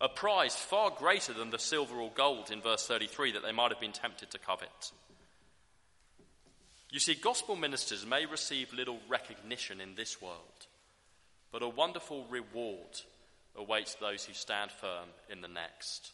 a 0.02 0.10
prize 0.10 0.56
far 0.56 0.92
greater 0.92 1.34
than 1.34 1.52
the 1.52 1.60
silver 1.60 1.96
or 1.96 2.12
gold 2.14 2.52
in 2.52 2.62
verse 2.62 2.86
33 2.88 3.34
that 3.34 3.44
they 3.44 3.52
might 3.52 3.72
have 3.72 3.80
been 3.80 3.92
tempted 3.92 4.32
to 4.32 4.40
covet. 4.40 4.92
You 6.92 7.00
see, 7.00 7.14
gospel 7.14 7.56
ministers 7.56 8.06
may 8.06 8.26
receive 8.26 8.74
little 8.74 9.00
recognition 9.08 9.80
in 9.80 9.94
this 9.96 10.20
world, 10.22 10.68
but 11.52 11.62
a 11.62 11.70
wonderful 11.70 12.26
reward 12.30 13.02
awaits 13.58 13.96
those 13.96 14.26
who 14.26 14.34
stand 14.34 14.72
firm 14.72 15.10
in 15.30 15.42
the 15.42 15.48
next. 15.48 16.12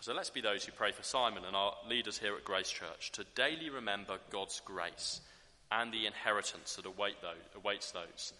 So 0.00 0.12
let's 0.12 0.30
be 0.30 0.40
those 0.40 0.64
who 0.64 0.72
pray 0.72 0.92
for 0.92 1.02
Simon 1.02 1.44
and 1.46 1.56
our 1.56 1.74
leaders 1.88 2.18
here 2.18 2.36
at 2.36 2.44
Grace 2.44 2.70
Church 2.70 3.10
to 3.12 3.24
daily 3.34 3.70
remember 3.70 4.18
God's 4.30 4.60
grace 4.64 5.20
and 5.70 5.92
the 5.92 6.06
inheritance 6.06 6.76
that 6.76 6.86
await 6.86 7.22
those, 7.22 7.32
awaits 7.56 7.90
those 7.92 8.32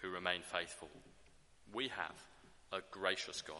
who 0.00 0.10
remain 0.10 0.40
faithful. 0.42 0.88
We 1.72 1.88
have 1.88 2.14
a 2.72 2.80
gracious 2.90 3.40
God. 3.40 3.56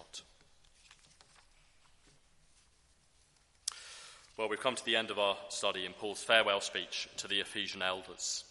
Well, 4.37 4.49
we've 4.49 4.59
come 4.59 4.75
to 4.75 4.85
the 4.85 4.97
end 4.97 5.11
of 5.11 5.19
our 5.19 5.37
study 5.51 5.87
in 5.87 5.93
Paul's 5.93 6.23
farewell 6.23 6.61
speech 6.61 7.09
to 7.19 7.29
the 7.29 7.41
Ephesian 7.41 7.83
elders. 7.83 8.45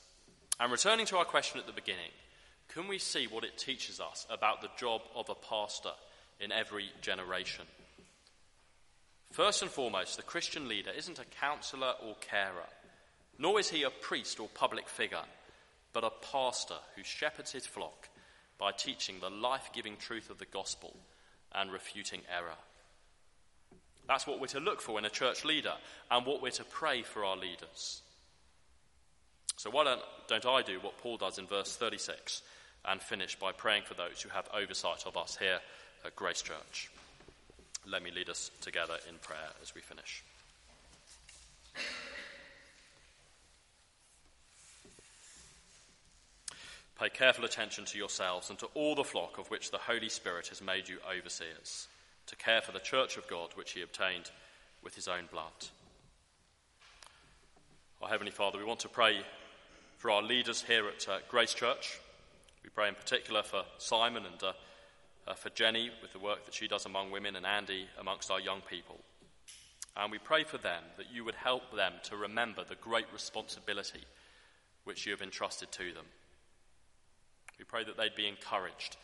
And 0.59 0.71
returning 0.71 1.05
to 1.07 1.17
our 1.17 1.25
question 1.25 1.59
at 1.59 1.65
the 1.65 1.73
beginning, 1.73 2.11
can 2.73 2.87
we 2.87 2.97
see 2.97 3.27
what 3.27 3.43
it 3.43 3.57
teaches 3.57 3.99
us 3.99 4.25
about 4.29 4.61
the 4.61 4.69
job 4.77 5.01
of 5.15 5.29
a 5.29 5.35
pastor 5.35 5.91
in 6.39 6.51
every 6.51 6.89
generation? 7.01 7.65
First 9.31 9.61
and 9.61 9.71
foremost, 9.71 10.17
the 10.17 10.23
Christian 10.23 10.67
leader 10.67 10.91
isn't 10.95 11.19
a 11.19 11.25
counselor 11.39 11.93
or 12.05 12.15
carer, 12.21 12.69
nor 13.37 13.59
is 13.59 13.69
he 13.69 13.83
a 13.83 13.89
priest 13.89 14.39
or 14.39 14.47
public 14.53 14.87
figure, 14.87 15.23
but 15.93 16.03
a 16.03 16.11
pastor 16.31 16.75
who 16.95 17.03
shepherds 17.03 17.51
his 17.51 17.65
flock 17.65 18.09
by 18.57 18.71
teaching 18.71 19.15
the 19.19 19.29
life 19.29 19.69
giving 19.73 19.97
truth 19.97 20.29
of 20.29 20.37
the 20.37 20.45
gospel 20.45 20.95
and 21.53 21.71
refuting 21.71 22.21
error. 22.33 22.57
That's 24.07 24.27
what 24.27 24.39
we're 24.39 24.47
to 24.47 24.59
look 24.59 24.81
for 24.81 24.97
in 24.97 25.05
a 25.05 25.09
church 25.09 25.43
leader 25.43 25.73
and 26.09 26.25
what 26.25 26.41
we're 26.41 26.51
to 26.51 26.63
pray 26.63 27.01
for 27.01 27.25
our 27.25 27.37
leaders. 27.37 28.01
So, 29.57 29.69
why 29.69 29.83
don't, 29.83 30.01
don't 30.27 30.45
I 30.45 30.61
do 30.61 30.79
what 30.79 30.97
Paul 30.97 31.17
does 31.17 31.37
in 31.37 31.47
verse 31.47 31.75
36 31.75 32.41
and 32.85 33.01
finish 33.01 33.37
by 33.37 33.51
praying 33.51 33.83
for 33.83 33.93
those 33.93 34.21
who 34.21 34.29
have 34.29 34.47
oversight 34.53 35.03
of 35.05 35.17
us 35.17 35.37
here 35.37 35.59
at 36.05 36.15
Grace 36.15 36.41
Church? 36.41 36.89
Let 37.87 38.03
me 38.03 38.11
lead 38.11 38.29
us 38.29 38.51
together 38.61 38.95
in 39.09 39.15
prayer 39.19 39.49
as 39.61 39.73
we 39.73 39.81
finish. 39.81 40.23
Pay 46.99 47.09
careful 47.09 47.45
attention 47.45 47.83
to 47.85 47.97
yourselves 47.97 48.51
and 48.51 48.59
to 48.59 48.67
all 48.75 48.93
the 48.93 49.03
flock 49.03 49.39
of 49.39 49.49
which 49.49 49.71
the 49.71 49.79
Holy 49.79 50.09
Spirit 50.09 50.49
has 50.49 50.61
made 50.61 50.87
you 50.87 50.97
overseers, 51.09 51.87
to 52.27 52.35
care 52.35 52.61
for 52.61 52.73
the 52.73 52.79
church 52.79 53.17
of 53.17 53.27
God 53.27 53.49
which 53.55 53.71
he 53.71 53.81
obtained 53.81 54.29
with 54.83 54.93
his 54.93 55.07
own 55.07 55.27
blood. 55.31 55.51
Our 58.03 58.09
Heavenly 58.09 58.31
Father, 58.31 58.59
we 58.59 58.65
want 58.65 58.81
to 58.81 58.89
pray 58.89 59.21
for 59.97 60.11
our 60.11 60.21
leaders 60.21 60.61
here 60.61 60.87
at 60.87 61.09
uh, 61.09 61.19
Grace 61.27 61.55
Church. 61.55 61.99
We 62.63 62.69
pray 62.69 62.87
in 62.87 62.95
particular 62.95 63.43
for 63.43 63.63
Simon 63.77 64.25
and 64.25 64.41
uh, 64.43 64.53
uh, 65.27 65.33
for 65.33 65.49
Jenny 65.49 65.89
with 66.01 66.13
the 66.13 66.19
work 66.19 66.45
that 66.45 66.53
she 66.53 66.67
does 66.67 66.85
among 66.85 67.11
women 67.11 67.35
and 67.35 67.45
Andy 67.45 67.87
amongst 67.99 68.31
our 68.31 68.39
young 68.39 68.61
people. 68.61 68.99
And 69.95 70.11
we 70.11 70.17
pray 70.17 70.43
for 70.43 70.57
them 70.57 70.83
that 70.97 71.11
you 71.13 71.25
would 71.25 71.35
help 71.35 71.75
them 71.75 71.93
to 72.03 72.15
remember 72.15 72.63
the 72.63 72.75
great 72.75 73.07
responsibility 73.13 74.03
which 74.83 75.05
you 75.05 75.11
have 75.11 75.21
entrusted 75.21 75.71
to 75.73 75.93
them. 75.93 76.05
We 77.59 77.65
pray 77.65 77.83
that 77.83 77.97
they'd 77.97 78.15
be 78.15 78.27
encouraged 78.27 78.97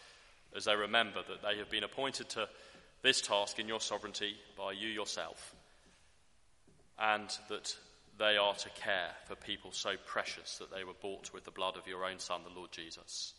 as 0.55 0.65
they 0.65 0.75
remember 0.75 1.21
that 1.27 1.41
they 1.41 1.57
have 1.57 1.69
been 1.69 1.83
appointed 1.83 2.29
to 2.29 2.47
this 3.03 3.21
task 3.21 3.59
in 3.59 3.67
your 3.67 3.81
sovereignty 3.81 4.35
by 4.57 4.71
you 4.71 4.87
yourself, 4.87 5.53
and 6.97 7.29
that 7.49 7.75
they 8.17 8.37
are 8.37 8.55
to 8.55 8.69
care 8.69 9.11
for 9.25 9.35
people 9.35 9.71
so 9.71 9.91
precious 10.05 10.57
that 10.57 10.73
they 10.73 10.83
were 10.83 10.93
bought 10.99 11.31
with 11.33 11.43
the 11.43 11.51
blood 11.51 11.77
of 11.77 11.85
your 11.85 12.05
own 12.05 12.17
Son, 12.17 12.41
the 12.43 12.59
Lord 12.59 12.71
Jesus. 12.71 13.33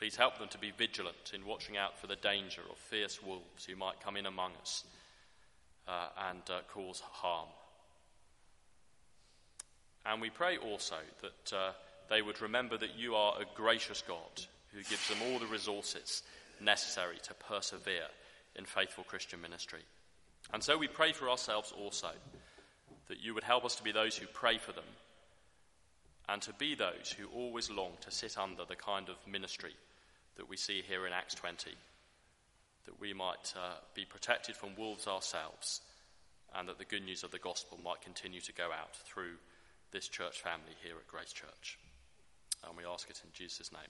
Please 0.00 0.16
help 0.16 0.38
them 0.38 0.48
to 0.48 0.56
be 0.56 0.70
vigilant 0.70 1.32
in 1.34 1.44
watching 1.44 1.76
out 1.76 1.98
for 1.98 2.06
the 2.06 2.16
danger 2.16 2.62
of 2.70 2.78
fierce 2.78 3.22
wolves 3.22 3.66
who 3.66 3.76
might 3.76 4.00
come 4.00 4.16
in 4.16 4.24
among 4.24 4.52
us 4.62 4.84
uh, 5.86 6.08
and 6.30 6.40
uh, 6.48 6.60
cause 6.72 7.00
harm. 7.00 7.50
And 10.06 10.22
we 10.22 10.30
pray 10.30 10.56
also 10.56 10.96
that 11.20 11.54
uh, 11.54 11.72
they 12.08 12.22
would 12.22 12.40
remember 12.40 12.78
that 12.78 12.98
you 12.98 13.14
are 13.14 13.34
a 13.42 13.44
gracious 13.54 14.02
God 14.08 14.46
who 14.72 14.82
gives 14.84 15.06
them 15.06 15.18
all 15.26 15.38
the 15.38 15.44
resources 15.44 16.22
necessary 16.62 17.18
to 17.24 17.34
persevere 17.34 18.08
in 18.56 18.64
faithful 18.64 19.04
Christian 19.04 19.42
ministry. 19.42 19.82
And 20.54 20.64
so 20.64 20.78
we 20.78 20.88
pray 20.88 21.12
for 21.12 21.28
ourselves 21.28 21.74
also 21.78 22.12
that 23.08 23.20
you 23.20 23.34
would 23.34 23.44
help 23.44 23.66
us 23.66 23.76
to 23.76 23.82
be 23.82 23.92
those 23.92 24.16
who 24.16 24.26
pray 24.28 24.56
for 24.56 24.72
them 24.72 24.84
and 26.26 26.40
to 26.40 26.54
be 26.54 26.74
those 26.74 27.14
who 27.18 27.26
always 27.38 27.70
long 27.70 27.92
to 28.00 28.10
sit 28.10 28.38
under 28.38 28.64
the 28.64 28.76
kind 28.76 29.10
of 29.10 29.16
ministry 29.30 29.74
that 30.40 30.48
we 30.48 30.56
see 30.56 30.82
here 30.88 31.06
in 31.06 31.12
Acts 31.12 31.34
20, 31.34 31.70
that 32.86 32.98
we 32.98 33.12
might 33.12 33.52
uh, 33.54 33.74
be 33.94 34.06
protected 34.06 34.56
from 34.56 34.70
wolves 34.74 35.06
ourselves, 35.06 35.82
and 36.56 36.66
that 36.66 36.78
the 36.78 36.86
good 36.86 37.04
news 37.04 37.22
of 37.22 37.30
the 37.30 37.38
gospel 37.38 37.78
might 37.84 38.00
continue 38.00 38.40
to 38.40 38.52
go 38.54 38.70
out 38.72 38.96
through 38.96 39.36
this 39.92 40.08
church 40.08 40.40
family 40.40 40.72
here 40.82 40.94
at 40.96 41.06
Grace 41.06 41.34
Church. 41.34 41.78
And 42.66 42.74
we 42.74 42.84
ask 42.86 43.10
it 43.10 43.20
in 43.22 43.30
Jesus' 43.34 43.70
name. 43.70 43.82